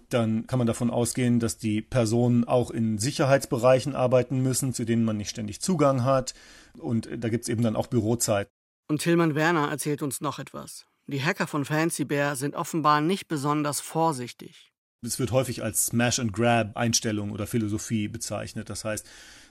dann 0.09 0.45
kann 0.45 0.59
man 0.59 0.67
davon 0.67 0.91
ausgehen, 0.91 1.39
dass 1.39 1.57
die 1.57 1.81
Personen 1.81 2.43
auch 2.43 2.69
in 2.69 2.99
Sicherheitsbereichen 2.99 3.95
arbeiten 3.95 4.43
müssen, 4.43 4.75
zu 4.75 4.85
denen 4.85 5.03
man 5.03 5.17
nicht 5.17 5.31
ständig 5.31 5.59
Zugang 5.59 6.03
hat. 6.03 6.35
Und 6.77 7.09
da 7.11 7.29
gibt 7.29 7.45
es 7.45 7.49
eben 7.49 7.63
dann 7.63 7.75
auch 7.75 7.87
Bürozeit. 7.87 8.47
Und 8.87 9.01
Tillmann 9.01 9.33
Werner 9.33 9.71
erzählt 9.71 10.03
uns 10.03 10.21
noch 10.21 10.37
etwas. 10.37 10.85
Die 11.07 11.23
Hacker 11.23 11.47
von 11.47 11.65
Fancy 11.65 12.05
Bear 12.05 12.35
sind 12.35 12.53
offenbar 12.53 13.01
nicht 13.01 13.27
besonders 13.27 13.81
vorsichtig. 13.81 14.71
Es 15.05 15.19
wird 15.19 15.31
häufig 15.31 15.63
als 15.63 15.87
Smash-and-Grab-Einstellung 15.87 17.31
oder 17.31 17.45
Philosophie 17.45 18.07
bezeichnet. 18.07 18.69
Das 18.69 18.83
heißt, 18.83 19.05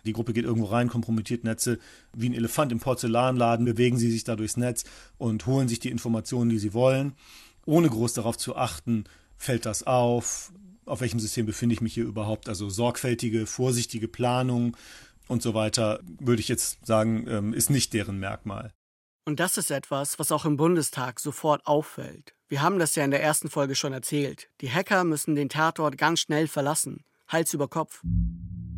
die 0.06 0.12
Gruppe 0.12 0.32
geht 0.32 0.44
irgendwo 0.44 0.66
rein, 0.68 0.88
kompromittiert 0.88 1.44
Netze. 1.44 1.78
Wie 2.14 2.28
ein 2.28 2.34
Elefant 2.34 2.72
im 2.72 2.80
Porzellanladen 2.80 3.66
bewegen 3.66 3.98
sie 3.98 4.10
sich 4.10 4.24
da 4.24 4.36
durchs 4.36 4.56
Netz 4.56 4.84
und 5.18 5.46
holen 5.46 5.68
sich 5.68 5.80
die 5.80 5.90
Informationen, 5.90 6.48
die 6.48 6.58
sie 6.58 6.72
wollen, 6.72 7.14
ohne 7.66 7.88
groß 7.88 8.14
darauf 8.14 8.38
zu 8.38 8.56
achten, 8.56 9.04
fällt 9.36 9.66
das 9.66 9.82
auf? 9.82 10.52
Auf 10.84 11.00
welchem 11.00 11.20
System 11.20 11.46
befinde 11.46 11.74
ich 11.74 11.80
mich 11.80 11.94
hier 11.94 12.04
überhaupt? 12.04 12.48
Also 12.48 12.70
sorgfältige, 12.70 13.46
vorsichtige 13.46 14.08
Planung 14.08 14.76
und 15.28 15.42
so 15.42 15.52
weiter, 15.52 16.00
würde 16.20 16.40
ich 16.40 16.48
jetzt 16.48 16.86
sagen, 16.86 17.26
ähm, 17.28 17.52
ist 17.52 17.70
nicht 17.70 17.92
deren 17.92 18.18
Merkmal. 18.18 18.72
Und 19.24 19.40
das 19.40 19.58
ist 19.58 19.72
etwas, 19.72 20.20
was 20.20 20.30
auch 20.30 20.44
im 20.44 20.56
Bundestag 20.56 21.18
sofort 21.18 21.66
auffällt. 21.66 22.34
Wir 22.48 22.62
haben 22.62 22.78
das 22.78 22.94
ja 22.94 23.04
in 23.04 23.10
der 23.10 23.22
ersten 23.22 23.50
Folge 23.50 23.74
schon 23.74 23.92
erzählt. 23.92 24.48
Die 24.60 24.70
Hacker 24.70 25.02
müssen 25.02 25.34
den 25.34 25.48
Tatort 25.48 25.98
ganz 25.98 26.20
schnell 26.20 26.46
verlassen, 26.46 27.04
Hals 27.26 27.52
über 27.52 27.66
Kopf. 27.66 28.02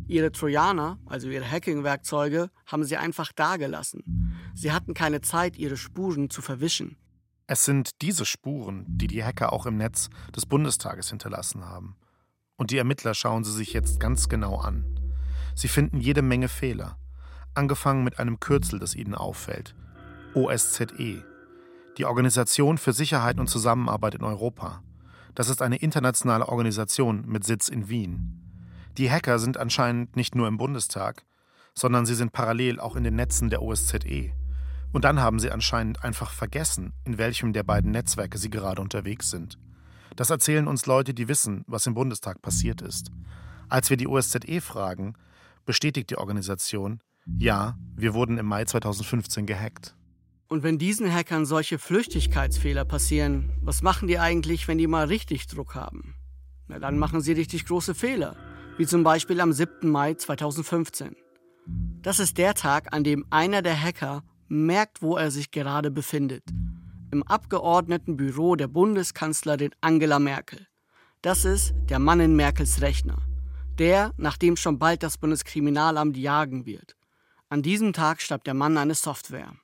Ihre 0.09 0.31
Trojaner, 0.31 0.97
also 1.05 1.29
ihre 1.29 1.49
Hacking-Werkzeuge, 1.49 2.49
haben 2.65 2.83
sie 2.83 2.97
einfach 2.97 3.31
dagelassen. 3.31 4.33
Sie 4.55 4.71
hatten 4.71 4.95
keine 4.95 5.21
Zeit, 5.21 5.55
ihre 5.55 5.77
Spuren 5.77 6.31
zu 6.31 6.41
verwischen. 6.41 6.97
Es 7.45 7.63
sind 7.63 8.01
diese 8.01 8.25
Spuren, 8.25 8.85
die 8.87 9.05
die 9.05 9.23
Hacker 9.23 9.53
auch 9.53 9.67
im 9.67 9.77
Netz 9.77 10.09
des 10.35 10.47
Bundestages 10.47 11.09
hinterlassen 11.11 11.63
haben. 11.63 11.95
Und 12.57 12.71
die 12.71 12.79
Ermittler 12.79 13.13
schauen 13.13 13.43
sie 13.43 13.53
sich 13.53 13.71
jetzt 13.71 13.99
ganz 13.99 14.29
genau 14.29 14.57
an. 14.57 14.83
Sie 15.53 15.67
finden 15.67 15.99
jede 15.99 16.23
Menge 16.23 16.47
Fehler, 16.47 16.97
angefangen 17.53 18.03
mit 18.03 18.17
einem 18.17 18.39
Kürzel, 18.39 18.79
das 18.79 18.95
ihnen 18.95 19.13
auffällt. 19.13 19.75
OSZE, 20.33 21.23
die 21.99 22.05
Organisation 22.05 22.79
für 22.79 22.93
Sicherheit 22.93 23.39
und 23.39 23.47
Zusammenarbeit 23.47 24.15
in 24.15 24.23
Europa. 24.23 24.81
Das 25.35 25.49
ist 25.49 25.61
eine 25.61 25.77
internationale 25.77 26.49
Organisation 26.49 27.25
mit 27.27 27.43
Sitz 27.43 27.67
in 27.67 27.89
Wien. 27.89 28.48
Die 28.99 29.09
Hacker 29.09 29.39
sind 29.39 29.55
anscheinend 29.55 30.17
nicht 30.17 30.35
nur 30.35 30.49
im 30.49 30.57
Bundestag, 30.57 31.23
sondern 31.73 32.05
sie 32.05 32.15
sind 32.15 32.33
parallel 32.33 32.81
auch 32.81 32.97
in 32.97 33.05
den 33.05 33.15
Netzen 33.15 33.49
der 33.49 33.61
OSZE. 33.61 34.33
Und 34.91 35.05
dann 35.05 35.21
haben 35.21 35.39
sie 35.39 35.51
anscheinend 35.51 36.03
einfach 36.03 36.31
vergessen, 36.31 36.91
in 37.05 37.17
welchem 37.17 37.53
der 37.53 37.63
beiden 37.63 37.91
Netzwerke 37.91 38.37
sie 38.37 38.49
gerade 38.49 38.81
unterwegs 38.81 39.29
sind. 39.29 39.57
Das 40.17 40.31
erzählen 40.31 40.67
uns 40.67 40.85
Leute, 40.85 41.13
die 41.13 41.29
wissen, 41.29 41.63
was 41.65 41.87
im 41.87 41.93
Bundestag 41.93 42.41
passiert 42.41 42.81
ist. 42.81 43.09
Als 43.69 43.89
wir 43.89 43.95
die 43.95 44.07
OSZE 44.07 44.59
fragen, 44.59 45.13
bestätigt 45.65 46.09
die 46.09 46.17
Organisation, 46.17 46.99
ja, 47.37 47.77
wir 47.95 48.13
wurden 48.13 48.37
im 48.37 48.47
Mai 48.47 48.65
2015 48.65 49.45
gehackt. 49.45 49.95
Und 50.49 50.63
wenn 50.63 50.77
diesen 50.77 51.09
Hackern 51.09 51.45
solche 51.45 51.79
Flüchtigkeitsfehler 51.79 52.83
passieren, 52.83 53.61
was 53.63 53.81
machen 53.81 54.09
die 54.09 54.19
eigentlich, 54.19 54.67
wenn 54.67 54.77
die 54.77 54.87
mal 54.87 55.05
richtig 55.05 55.47
Druck 55.47 55.75
haben? 55.75 56.15
Na, 56.67 56.79
dann 56.79 56.99
machen 56.99 57.21
sie 57.21 57.31
richtig 57.31 57.65
große 57.65 57.95
Fehler, 57.95 58.35
wie 58.79 58.87
zum 58.87 59.03
Beispiel 59.03 59.41
am 59.41 59.51
7. 59.51 59.89
Mai 59.89 60.13
2015. 60.13 61.13
Das 62.01 62.17
ist 62.17 62.37
der 62.37 62.53
Tag, 62.53 62.93
an 62.93 63.03
dem 63.03 63.25
einer 63.29 63.61
der 63.61 63.77
Hacker 63.77 64.23
merkt, 64.47 65.01
wo 65.01 65.17
er 65.17 65.31
sich 65.31 65.51
gerade 65.51 65.91
befindet. 65.91 66.45
Im 67.11 67.21
Abgeordnetenbüro 67.23 68.55
der 68.55 68.69
Bundeskanzlerin 68.69 69.71
Angela 69.81 70.17
Merkel. 70.17 70.65
Das 71.21 71.43
ist 71.43 71.73
der 71.89 71.99
Mann 71.99 72.21
in 72.21 72.37
Merkels 72.37 72.79
Rechner. 72.79 73.17
Der, 73.79 74.13
nach 74.15 74.37
dem 74.37 74.55
schon 74.55 74.79
bald 74.79 75.03
das 75.03 75.17
Bundeskriminalamt 75.17 76.15
jagen 76.15 76.65
wird. 76.65 76.95
An 77.49 77.61
diesem 77.61 77.91
Tag 77.91 78.21
schreibt 78.21 78.47
der 78.47 78.53
Mann 78.53 78.77
eine 78.77 78.95
Software. 78.95 79.55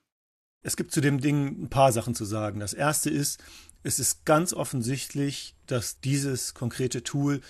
Es 0.60 0.76
gibt 0.76 0.92
zu 0.92 1.00
dem 1.00 1.22
Ding 1.22 1.62
ein 1.62 1.70
paar 1.70 1.90
Sachen 1.92 2.14
zu 2.14 2.26
sagen. 2.26 2.60
Das 2.60 2.74
erste 2.74 3.08
ist, 3.08 3.42
es 3.82 3.98
ist 3.98 4.26
ganz 4.26 4.52
offensichtlich, 4.52 5.56
dass 5.64 6.00
dieses 6.00 6.52
konkrete 6.52 7.02
Tool 7.02 7.40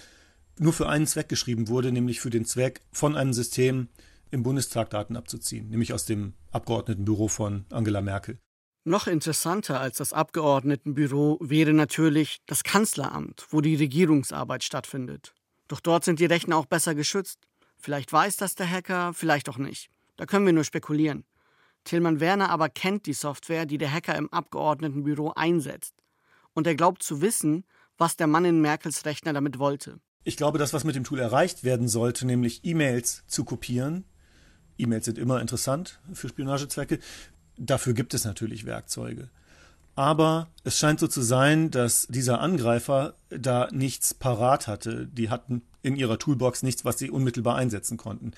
nur 0.59 0.73
für 0.73 0.88
einen 0.88 1.07
Zweck 1.07 1.29
geschrieben 1.29 1.69
wurde, 1.69 1.92
nämlich 1.92 2.21
für 2.21 2.31
den 2.31 2.45
Zweck 2.45 2.81
von 2.92 3.16
einem 3.16 3.33
System, 3.33 3.88
im 4.31 4.42
Bundestag 4.42 4.90
Daten 4.90 5.16
abzuziehen, 5.16 5.69
nämlich 5.69 5.92
aus 5.92 6.05
dem 6.05 6.35
Abgeordnetenbüro 6.51 7.29
von 7.29 7.64
Angela 7.71 8.01
Merkel. 8.01 8.38
Noch 8.85 9.07
interessanter 9.07 9.81
als 9.81 9.99
das 9.99 10.12
Abgeordnetenbüro 10.12 11.38
wäre 11.40 11.73
natürlich 11.73 12.38
das 12.47 12.62
Kanzleramt, 12.62 13.47
wo 13.51 13.61
die 13.61 13.75
Regierungsarbeit 13.75 14.62
stattfindet. 14.62 15.35
Doch 15.69 15.81
dort 15.81 16.05
sind 16.05 16.21
die 16.21 16.27
Rechner 16.27 16.57
auch 16.57 16.66
besser 16.66 16.95
geschützt. 16.95 17.40
Vielleicht 17.79 18.12
weiß 18.12 18.37
das 18.37 18.55
der 18.55 18.71
Hacker, 18.71 19.12
vielleicht 19.12 19.49
auch 19.49 19.59
nicht. 19.59 19.90
Da 20.16 20.27
können 20.27 20.47
wir 20.47 20.53
nur 20.53 20.64
spekulieren. 20.64 21.25
Tillmann 21.85 22.21
Werner 22.21 22.51
aber 22.51 22.69
kennt 22.69 23.07
die 23.07 23.12
Software, 23.12 23.66
die 23.66 23.79
der 23.79 23.92
Hacker 23.92 24.16
im 24.16 24.33
Abgeordnetenbüro 24.33 25.33
einsetzt. 25.35 25.95
Und 26.53 26.66
er 26.66 26.75
glaubt 26.75 27.03
zu 27.03 27.21
wissen, 27.21 27.64
was 27.99 28.16
der 28.16 28.27
Mann 28.27 28.45
in 28.45 28.61
Merkels 28.61 29.05
Rechner 29.05 29.33
damit 29.33 29.59
wollte. 29.59 30.01
Ich 30.27 30.37
glaube, 30.37 30.59
das, 30.59 30.73
was 30.73 30.83
mit 30.83 30.97
dem 30.97 31.05
Tool 31.05 31.21
erreicht 31.21 31.62
werden 31.62 31.87
sollte, 31.87 32.27
nämlich 32.27 32.65
E-Mails 32.65 33.23
zu 33.29 33.45
kopieren, 33.45 34.03
E-Mails 34.77 35.05
sind 35.05 35.19
immer 35.19 35.41
interessant 35.41 36.01
für 36.12 36.29
Spionagezwecke, 36.29 36.99
dafür 37.57 37.95
gibt 37.95 38.12
es 38.12 38.25
natürlich 38.25 38.67
Werkzeuge. 38.67 39.31
Aber 39.95 40.49
es 40.65 40.81
scheint 40.81 40.99
so 40.99 41.07
zu 41.07 41.23
sein, 41.23 41.71
dass 41.71 42.09
dieser 42.09 42.41
Angreifer 42.41 43.15
da 43.31 43.69
nichts 43.71 44.15
parat 44.15 44.67
hatte. 44.67 45.07
Die 45.07 45.31
hatten 45.31 45.62
in 45.83 45.95
ihrer 45.95 46.19
Toolbox 46.19 46.65
nichts, 46.65 46.85
was 46.85 46.99
sie 46.99 47.09
unmittelbar 47.09 47.55
einsetzen 47.55 47.97
konnten. 47.97 48.33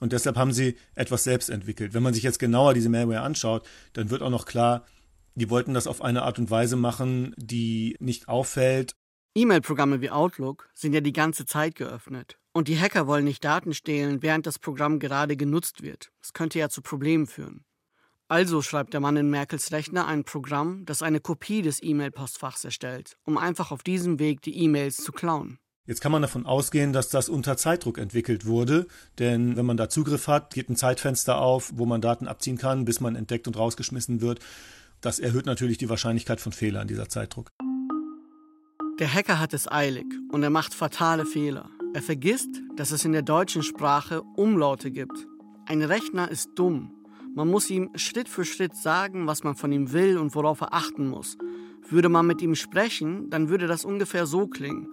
Und 0.00 0.14
deshalb 0.14 0.38
haben 0.38 0.54
sie 0.54 0.78
etwas 0.94 1.24
selbst 1.24 1.50
entwickelt. 1.50 1.92
Wenn 1.92 2.02
man 2.02 2.14
sich 2.14 2.22
jetzt 2.22 2.38
genauer 2.38 2.72
diese 2.72 2.88
Malware 2.88 3.20
anschaut, 3.20 3.66
dann 3.92 4.08
wird 4.08 4.22
auch 4.22 4.30
noch 4.30 4.46
klar, 4.46 4.86
die 5.34 5.50
wollten 5.50 5.74
das 5.74 5.88
auf 5.88 6.00
eine 6.00 6.22
Art 6.22 6.38
und 6.38 6.50
Weise 6.50 6.76
machen, 6.76 7.34
die 7.36 7.96
nicht 8.00 8.28
auffällt. 8.28 8.94
E-Mail-Programme 9.36 10.00
wie 10.00 10.10
Outlook 10.10 10.68
sind 10.74 10.92
ja 10.92 11.00
die 11.00 11.12
ganze 11.12 11.44
Zeit 11.44 11.74
geöffnet. 11.74 12.38
Und 12.52 12.68
die 12.68 12.78
Hacker 12.78 13.08
wollen 13.08 13.24
nicht 13.24 13.44
Daten 13.44 13.74
stehlen, 13.74 14.22
während 14.22 14.46
das 14.46 14.60
Programm 14.60 15.00
gerade 15.00 15.36
genutzt 15.36 15.82
wird. 15.82 16.12
Das 16.20 16.32
könnte 16.32 16.60
ja 16.60 16.68
zu 16.68 16.82
Problemen 16.82 17.26
führen. 17.26 17.64
Also 18.28 18.62
schreibt 18.62 18.92
der 18.92 19.00
Mann 19.00 19.16
in 19.16 19.30
Merkels 19.30 19.72
Rechner 19.72 20.06
ein 20.06 20.22
Programm, 20.22 20.84
das 20.86 21.02
eine 21.02 21.18
Kopie 21.18 21.62
des 21.62 21.82
E-Mail-Postfachs 21.82 22.64
erstellt, 22.64 23.16
um 23.24 23.36
einfach 23.36 23.72
auf 23.72 23.82
diesem 23.82 24.20
Weg 24.20 24.40
die 24.40 24.56
E-Mails 24.56 24.98
zu 24.98 25.10
klauen. 25.10 25.58
Jetzt 25.84 26.00
kann 26.00 26.12
man 26.12 26.22
davon 26.22 26.46
ausgehen, 26.46 26.92
dass 26.92 27.08
das 27.08 27.28
unter 27.28 27.56
Zeitdruck 27.56 27.98
entwickelt 27.98 28.46
wurde, 28.46 28.86
denn 29.18 29.56
wenn 29.56 29.66
man 29.66 29.76
da 29.76 29.88
Zugriff 29.88 30.28
hat, 30.28 30.54
geht 30.54 30.70
ein 30.70 30.76
Zeitfenster 30.76 31.38
auf, 31.38 31.72
wo 31.74 31.86
man 31.86 32.00
Daten 32.00 32.28
abziehen 32.28 32.56
kann, 32.56 32.84
bis 32.84 33.00
man 33.00 33.16
entdeckt 33.16 33.48
und 33.48 33.58
rausgeschmissen 33.58 34.20
wird. 34.20 34.38
Das 35.00 35.18
erhöht 35.18 35.44
natürlich 35.44 35.76
die 35.76 35.88
Wahrscheinlichkeit 35.88 36.40
von 36.40 36.52
Fehlern, 36.52 36.86
dieser 36.86 37.08
Zeitdruck. 37.08 37.50
Der 38.98 39.12
Hacker 39.12 39.40
hat 39.40 39.54
es 39.54 39.70
eilig 39.70 40.06
und 40.30 40.42
er 40.42 40.50
macht 40.50 40.74
fatale 40.74 41.26
Fehler. 41.26 41.70
Er 41.94 42.02
vergisst, 42.02 42.62
dass 42.76 42.90
es 42.90 43.04
in 43.04 43.12
der 43.12 43.22
deutschen 43.22 43.62
Sprache 43.62 44.22
Umlaute 44.36 44.90
gibt. 44.90 45.26
Ein 45.66 45.82
Rechner 45.82 46.30
ist 46.30 46.50
dumm 46.54 46.90
man 47.36 47.50
muss 47.50 47.68
ihm 47.68 47.90
Schritt 47.96 48.28
für 48.28 48.44
Schritt 48.44 48.76
sagen, 48.76 49.26
was 49.26 49.42
man 49.42 49.56
von 49.56 49.72
ihm 49.72 49.92
will 49.92 50.18
und 50.18 50.36
worauf 50.36 50.60
er 50.60 50.72
achten 50.72 51.08
muss. 51.08 51.36
Würde 51.88 52.08
man 52.08 52.28
mit 52.28 52.40
ihm 52.40 52.54
sprechen, 52.54 53.28
dann 53.28 53.48
würde 53.48 53.66
das 53.66 53.84
ungefähr 53.84 54.26
so 54.26 54.46
klingen. 54.46 54.86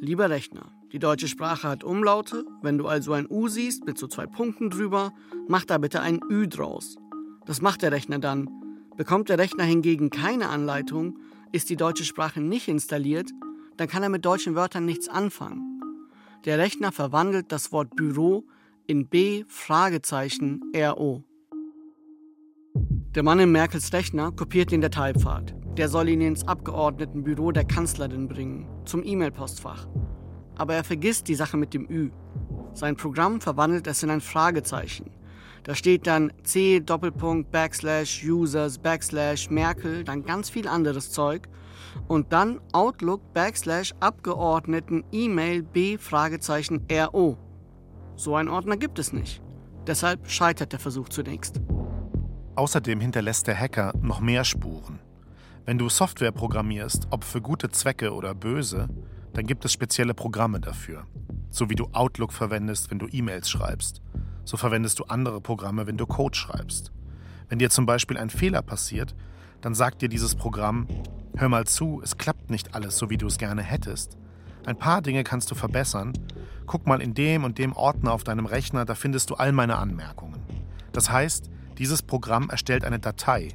Lieber 0.00 0.30
Rechner, 0.30 0.70
die 0.92 1.00
deutsche 1.00 1.26
Sprache 1.26 1.66
hat 1.66 1.82
Umlaute. 1.82 2.44
Wenn 2.62 2.78
du 2.78 2.86
also 2.86 3.14
ein 3.14 3.26
U 3.28 3.48
siehst 3.48 3.84
mit 3.84 3.98
so 3.98 4.06
zwei 4.06 4.26
Punkten 4.26 4.70
drüber, 4.70 5.12
mach 5.48 5.64
da 5.64 5.78
bitte 5.78 6.00
ein 6.00 6.20
Ü 6.30 6.46
draus. 6.46 6.98
Das 7.46 7.60
macht 7.60 7.82
der 7.82 7.90
Rechner 7.90 8.20
dann. 8.20 8.48
Bekommt 8.96 9.28
der 9.28 9.38
Rechner 9.38 9.64
hingegen 9.64 10.10
keine 10.10 10.48
Anleitung, 10.48 11.18
ist 11.56 11.70
die 11.70 11.76
deutsche 11.76 12.04
Sprache 12.04 12.40
nicht 12.40 12.68
installiert, 12.68 13.30
dann 13.76 13.88
kann 13.88 14.02
er 14.02 14.08
mit 14.10 14.24
deutschen 14.24 14.54
Wörtern 14.54 14.84
nichts 14.84 15.08
anfangen. 15.08 15.80
Der 16.44 16.58
Rechner 16.58 16.92
verwandelt 16.92 17.50
das 17.50 17.72
Wort 17.72 17.96
Büro 17.96 18.44
in 18.86 19.08
B 19.08 19.44
Fragezeichen 19.48 20.60
RO. 20.76 21.24
Der 23.14 23.22
Mann 23.22 23.40
in 23.40 23.50
Merkels 23.50 23.92
Rechner 23.92 24.30
kopiert 24.32 24.70
den 24.70 24.82
Dateipfad. 24.82 25.54
Der 25.78 25.88
soll 25.88 26.10
ihn 26.10 26.20
ins 26.20 26.46
Abgeordnetenbüro 26.46 27.52
der 27.52 27.64
Kanzlerin 27.64 28.28
bringen, 28.28 28.68
zum 28.84 29.02
E-Mail-Postfach. 29.02 29.88
Aber 30.56 30.74
er 30.74 30.84
vergisst 30.84 31.26
die 31.28 31.34
Sache 31.34 31.56
mit 31.56 31.74
dem 31.74 31.90
Ü. 31.90 32.10
Sein 32.74 32.96
Programm 32.96 33.40
verwandelt 33.40 33.86
es 33.86 34.02
in 34.02 34.10
ein 34.10 34.20
Fragezeichen. 34.20 35.10
Da 35.66 35.74
steht 35.74 36.06
dann 36.06 36.32
C 36.44 36.78
Doppelpunkt 36.78 37.50
Backslash 37.50 38.22
Users 38.24 38.78
Backslash 38.78 39.50
Merkel, 39.50 40.04
dann 40.04 40.24
ganz 40.24 40.48
viel 40.48 40.68
anderes 40.68 41.10
Zeug 41.10 41.48
und 42.06 42.32
dann 42.32 42.60
Outlook 42.70 43.32
Backslash 43.34 43.92
Abgeordneten 43.98 45.02
E-Mail 45.10 45.64
B 45.64 45.98
Fragezeichen 45.98 46.86
RO. 46.88 47.36
So 48.14 48.36
ein 48.36 48.48
Ordner 48.48 48.76
gibt 48.76 49.00
es 49.00 49.12
nicht. 49.12 49.42
Deshalb 49.88 50.30
scheitert 50.30 50.70
der 50.70 50.78
Versuch 50.78 51.08
zunächst. 51.08 51.60
Außerdem 52.54 53.00
hinterlässt 53.00 53.48
der 53.48 53.58
Hacker 53.58 53.92
noch 54.00 54.20
mehr 54.20 54.44
Spuren. 54.44 55.00
Wenn 55.64 55.78
du 55.78 55.88
Software 55.88 56.30
programmierst, 56.30 57.08
ob 57.10 57.24
für 57.24 57.40
gute 57.40 57.70
Zwecke 57.70 58.14
oder 58.14 58.36
böse, 58.36 58.86
dann 59.32 59.46
gibt 59.46 59.64
es 59.64 59.72
spezielle 59.72 60.14
Programme 60.14 60.60
dafür. 60.60 61.08
So 61.50 61.68
wie 61.70 61.74
du 61.74 61.88
Outlook 61.92 62.32
verwendest, 62.32 62.92
wenn 62.92 63.00
du 63.00 63.08
E-Mails 63.10 63.50
schreibst. 63.50 64.00
So 64.46 64.56
verwendest 64.56 65.00
du 65.00 65.04
andere 65.04 65.40
Programme, 65.40 65.88
wenn 65.88 65.96
du 65.96 66.06
Code 66.06 66.38
schreibst. 66.38 66.92
Wenn 67.48 67.58
dir 67.58 67.68
zum 67.68 67.84
Beispiel 67.84 68.16
ein 68.16 68.30
Fehler 68.30 68.62
passiert, 68.62 69.14
dann 69.60 69.74
sagt 69.74 70.02
dir 70.02 70.08
dieses 70.08 70.36
Programm, 70.36 70.86
hör 71.36 71.48
mal 71.48 71.66
zu, 71.66 72.00
es 72.02 72.16
klappt 72.16 72.48
nicht 72.48 72.72
alles 72.72 72.96
so, 72.96 73.10
wie 73.10 73.18
du 73.18 73.26
es 73.26 73.38
gerne 73.38 73.62
hättest. 73.62 74.16
Ein 74.64 74.78
paar 74.78 75.02
Dinge 75.02 75.24
kannst 75.24 75.50
du 75.50 75.56
verbessern. 75.56 76.12
Guck 76.66 76.86
mal 76.86 77.02
in 77.02 77.12
dem 77.12 77.42
und 77.42 77.58
dem 77.58 77.72
Ordner 77.72 78.12
auf 78.12 78.22
deinem 78.22 78.46
Rechner, 78.46 78.84
da 78.84 78.94
findest 78.94 79.30
du 79.30 79.34
all 79.34 79.50
meine 79.50 79.78
Anmerkungen. 79.78 80.40
Das 80.92 81.10
heißt, 81.10 81.50
dieses 81.78 82.02
Programm 82.02 82.48
erstellt 82.48 82.84
eine 82.84 83.00
Datei. 83.00 83.48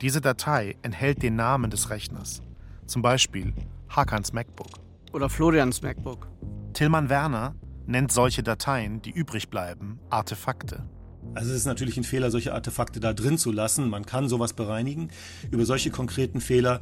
Diese 0.00 0.20
Datei 0.20 0.76
enthält 0.82 1.22
den 1.22 1.36
Namen 1.36 1.70
des 1.70 1.90
Rechners. 1.90 2.42
Zum 2.86 3.02
Beispiel 3.02 3.54
Hakans 3.88 4.32
MacBook. 4.32 4.66
Oder 5.12 5.30
Florians 5.30 5.80
MacBook. 5.80 6.26
Tillmann 6.72 7.08
Werner 7.08 7.54
nennt 7.86 8.12
solche 8.12 8.42
Dateien, 8.42 9.02
die 9.02 9.10
übrig 9.10 9.48
bleiben, 9.48 9.98
Artefakte. 10.10 10.88
Also 11.34 11.50
es 11.50 11.58
ist 11.58 11.66
natürlich 11.66 11.96
ein 11.96 12.04
Fehler, 12.04 12.30
solche 12.30 12.54
Artefakte 12.54 13.00
da 13.00 13.12
drin 13.12 13.38
zu 13.38 13.50
lassen. 13.50 13.88
Man 13.88 14.06
kann 14.06 14.28
sowas 14.28 14.52
bereinigen. 14.52 15.08
Über 15.50 15.64
solche 15.64 15.90
konkreten 15.90 16.40
Fehler 16.40 16.80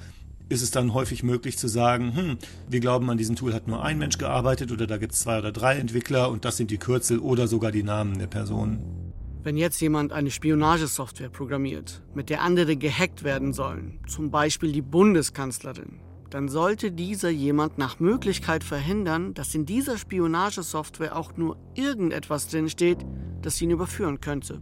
ist 0.48 0.62
es 0.62 0.70
dann 0.70 0.92
häufig 0.92 1.22
möglich 1.22 1.56
zu 1.56 1.68
sagen, 1.68 2.14
hm, 2.14 2.38
wir 2.68 2.80
glauben, 2.80 3.08
an 3.08 3.16
diesem 3.16 3.36
Tool 3.36 3.54
hat 3.54 3.68
nur 3.68 3.82
ein 3.82 3.98
Mensch 3.98 4.18
gearbeitet 4.18 4.70
oder 4.70 4.86
da 4.86 4.98
gibt 4.98 5.12
es 5.12 5.20
zwei 5.20 5.38
oder 5.38 5.52
drei 5.52 5.76
Entwickler 5.76 6.30
und 6.30 6.44
das 6.44 6.56
sind 6.56 6.70
die 6.70 6.78
Kürzel 6.78 7.20
oder 7.20 7.46
sogar 7.46 7.72
die 7.72 7.82
Namen 7.82 8.18
der 8.18 8.26
Personen. 8.26 9.12
Wenn 9.42 9.56
jetzt 9.56 9.80
jemand 9.80 10.12
eine 10.12 10.30
Spionagesoftware 10.30 11.30
programmiert, 11.30 12.02
mit 12.14 12.28
der 12.28 12.42
andere 12.42 12.76
gehackt 12.76 13.24
werden 13.24 13.52
sollen, 13.52 13.98
zum 14.06 14.30
Beispiel 14.30 14.72
die 14.72 14.82
Bundeskanzlerin, 14.82 16.00
dann 16.34 16.48
sollte 16.48 16.92
dieser 16.92 17.30
jemand 17.30 17.78
nach 17.78 18.00
Möglichkeit 18.00 18.64
verhindern, 18.64 19.34
dass 19.34 19.54
in 19.54 19.66
dieser 19.66 19.98
Spionagesoftware 19.98 21.16
auch 21.16 21.36
nur 21.36 21.56
irgendetwas 21.74 22.48
drinsteht, 22.48 22.98
das 23.42 23.60
ihn 23.60 23.70
überführen 23.70 24.20
könnte. 24.20 24.60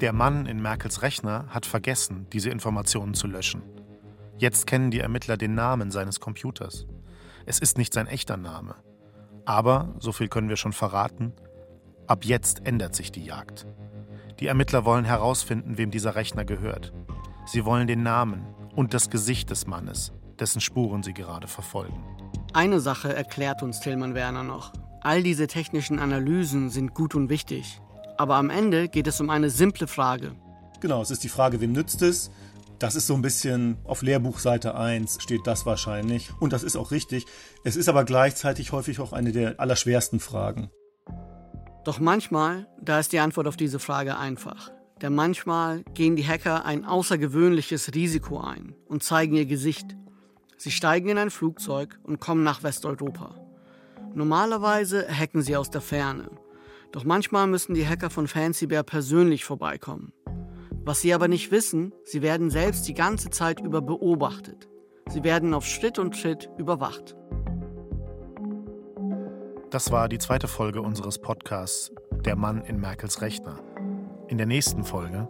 Der 0.00 0.12
Mann 0.12 0.46
in 0.46 0.60
Merkels 0.60 1.02
Rechner 1.02 1.46
hat 1.48 1.66
vergessen, 1.66 2.26
diese 2.32 2.50
Informationen 2.50 3.14
zu 3.14 3.26
löschen. 3.26 3.62
Jetzt 4.36 4.66
kennen 4.66 4.90
die 4.90 5.00
Ermittler 5.00 5.36
den 5.36 5.54
Namen 5.54 5.90
seines 5.90 6.20
Computers. 6.20 6.86
Es 7.46 7.58
ist 7.60 7.78
nicht 7.78 7.94
sein 7.94 8.06
echter 8.06 8.36
Name. 8.36 8.74
Aber, 9.44 9.94
so 10.00 10.12
viel 10.12 10.28
können 10.28 10.48
wir 10.48 10.56
schon 10.56 10.72
verraten, 10.72 11.32
Ab 12.06 12.26
jetzt 12.26 12.66
ändert 12.66 12.94
sich 12.94 13.12
die 13.12 13.24
Jagd. 13.24 13.66
Die 14.38 14.46
Ermittler 14.46 14.84
wollen 14.84 15.06
herausfinden, 15.06 15.78
wem 15.78 15.90
dieser 15.90 16.14
Rechner 16.16 16.44
gehört. 16.44 16.92
Sie 17.46 17.64
wollen 17.64 17.86
den 17.86 18.02
Namen 18.02 18.44
und 18.74 18.94
das 18.94 19.10
Gesicht 19.10 19.50
des 19.50 19.66
Mannes, 19.66 20.12
dessen 20.38 20.60
Spuren 20.60 21.02
sie 21.02 21.14
gerade 21.14 21.48
verfolgen. 21.48 22.02
Eine 22.52 22.80
Sache 22.80 23.14
erklärt 23.14 23.62
uns 23.62 23.80
Tillmann 23.80 24.14
Werner 24.14 24.42
noch. 24.42 24.72
All 25.00 25.22
diese 25.22 25.46
technischen 25.46 25.98
Analysen 25.98 26.70
sind 26.70 26.94
gut 26.94 27.14
und 27.14 27.28
wichtig. 27.28 27.80
Aber 28.16 28.36
am 28.36 28.50
Ende 28.50 28.88
geht 28.88 29.06
es 29.06 29.20
um 29.20 29.28
eine 29.28 29.50
simple 29.50 29.86
Frage. 29.86 30.32
Genau, 30.80 31.02
es 31.02 31.10
ist 31.10 31.24
die 31.24 31.28
Frage, 31.28 31.60
wem 31.60 31.72
nützt 31.72 32.02
es? 32.02 32.30
Das 32.78 32.94
ist 32.94 33.06
so 33.06 33.14
ein 33.14 33.22
bisschen 33.22 33.78
auf 33.84 34.02
Lehrbuchseite 34.02 34.74
1 34.74 35.22
steht 35.22 35.46
das 35.46 35.64
wahrscheinlich. 35.64 36.30
Und 36.40 36.52
das 36.52 36.62
ist 36.62 36.76
auch 36.76 36.90
richtig. 36.90 37.26
Es 37.64 37.76
ist 37.76 37.88
aber 37.88 38.04
gleichzeitig 38.04 38.72
häufig 38.72 39.00
auch 39.00 39.12
eine 39.12 39.32
der 39.32 39.58
allerschwersten 39.60 40.20
Fragen. 40.20 40.70
Doch 41.84 42.00
manchmal, 42.00 42.66
da 42.80 42.98
ist 42.98 43.12
die 43.12 43.20
Antwort 43.20 43.46
auf 43.46 43.56
diese 43.56 43.78
Frage 43.78 44.16
einfach. 44.16 44.70
Denn 45.04 45.14
manchmal 45.14 45.82
gehen 45.92 46.16
die 46.16 46.26
Hacker 46.26 46.64
ein 46.64 46.86
außergewöhnliches 46.86 47.94
Risiko 47.94 48.40
ein 48.40 48.74
und 48.88 49.02
zeigen 49.02 49.36
ihr 49.36 49.44
Gesicht. 49.44 49.94
Sie 50.56 50.70
steigen 50.70 51.10
in 51.10 51.18
ein 51.18 51.28
Flugzeug 51.28 51.98
und 52.04 52.20
kommen 52.20 52.42
nach 52.42 52.62
Westeuropa. 52.62 53.34
Normalerweise 54.14 55.06
hacken 55.06 55.42
sie 55.42 55.58
aus 55.58 55.68
der 55.68 55.82
Ferne. 55.82 56.30
Doch 56.90 57.04
manchmal 57.04 57.46
müssen 57.46 57.74
die 57.74 57.86
Hacker 57.86 58.08
von 58.08 58.26
Fancy 58.26 58.66
Bear 58.66 58.82
persönlich 58.82 59.44
vorbeikommen. 59.44 60.14
Was 60.86 61.02
sie 61.02 61.12
aber 61.12 61.28
nicht 61.28 61.50
wissen, 61.50 61.92
sie 62.04 62.22
werden 62.22 62.48
selbst 62.48 62.88
die 62.88 62.94
ganze 62.94 63.28
Zeit 63.28 63.60
über 63.60 63.82
beobachtet. 63.82 64.70
Sie 65.10 65.22
werden 65.22 65.52
auf 65.52 65.66
Schritt 65.66 65.98
und 65.98 66.16
Schritt 66.16 66.48
überwacht. 66.56 67.14
Das 69.68 69.92
war 69.92 70.08
die 70.08 70.18
zweite 70.18 70.48
Folge 70.48 70.80
unseres 70.80 71.18
Podcasts 71.18 71.92
Der 72.24 72.36
Mann 72.36 72.62
in 72.62 72.80
Merkels 72.80 73.20
Rechner. 73.20 73.62
In 74.28 74.38
der 74.38 74.46
nächsten 74.46 74.84
Folge. 74.84 75.28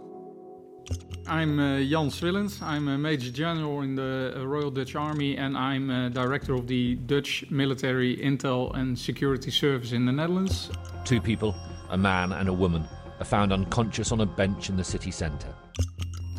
I'm 1.27 1.59
uh, 1.59 1.79
Jan 1.79 2.11
Swillens. 2.11 2.61
I'm 2.63 2.89
a 2.89 2.99
Major 2.99 3.31
General 3.31 3.83
in 3.83 3.95
the 3.95 4.35
uh, 4.37 4.45
Royal 4.45 4.71
Dutch 4.71 4.95
Army 4.95 5.37
and 5.37 5.57
I'm 5.57 5.91
a 5.91 6.11
Director 6.11 6.55
of 6.55 6.67
the 6.67 6.97
Dutch 7.07 7.45
Military 7.51 8.17
Intel 8.19 8.75
and 8.77 8.97
Security 8.99 9.51
Service 9.51 9.93
in 9.93 10.05
the 10.05 10.13
Netherlands. 10.13 10.71
Two 11.05 11.21
people, 11.21 11.55
a 11.91 11.97
man 11.97 12.33
and 12.33 12.49
a 12.49 12.53
woman, 12.53 12.85
are 13.19 13.25
found 13.25 13.53
unconscious 13.53 14.13
on 14.13 14.21
a 14.21 14.27
bench 14.27 14.69
in 14.69 14.77
the 14.77 14.85
city 14.85 15.11
centre. 15.11 15.55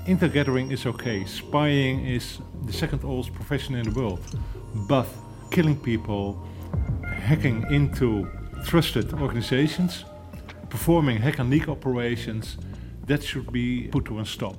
Intergathering 0.05 0.71
is 0.71 0.85
okay. 0.85 1.25
Spying 1.25 2.05
is 2.05 2.39
the 2.65 2.73
second 2.73 3.03
oldest 3.03 3.33
profession 3.33 3.75
in 3.75 3.91
the 3.91 3.99
world. 3.99 4.19
But 4.87 5.07
killing 5.49 5.75
people, 5.75 6.47
hacking 7.03 7.65
into 7.71 8.29
trusted 8.65 9.13
organizations, 9.13 10.05
performing 10.69 11.17
hack 11.21 11.39
and 11.39 11.49
leak 11.49 11.67
operations, 11.67 12.57
that 13.07 13.23
should 13.23 13.51
be 13.51 13.89
put 13.91 14.05
to 14.05 14.19
a 14.19 14.25
stop. 14.25 14.57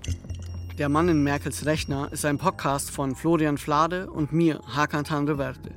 Der 0.78 0.88
Mann 0.88 1.08
in 1.08 1.22
Merkels 1.22 1.64
Rechner 1.64 2.12
ist 2.12 2.24
ein 2.24 2.36
Podcast 2.36 2.90
von 2.90 3.14
Florian 3.14 3.56
Flade 3.56 4.10
und 4.10 4.32
mir, 4.32 4.60
Hakan 4.74 5.04
Tanreverde. 5.04 5.70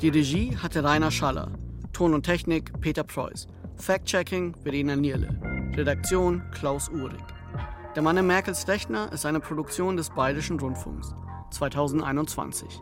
Die 0.00 0.08
Regie 0.08 0.56
hatte 0.56 0.82
Rainer 0.82 1.10
Schaller, 1.10 1.50
Ton 1.92 2.14
und 2.14 2.22
Technik 2.24 2.80
Peter 2.80 3.04
Preuß, 3.04 3.48
Fact-Checking 3.76 4.54
Verena 4.62 4.96
Nierle, 4.96 5.28
Redaktion 5.76 6.42
Klaus 6.52 6.88
Uhrig. 6.88 7.24
Der 7.94 8.02
Mann 8.02 8.16
in 8.16 8.26
Merkels 8.26 8.66
Rechner 8.68 9.12
ist 9.12 9.26
eine 9.26 9.40
Produktion 9.40 9.96
des 9.96 10.10
Bayerischen 10.10 10.58
Rundfunks 10.58 11.14
2021. 11.50 12.80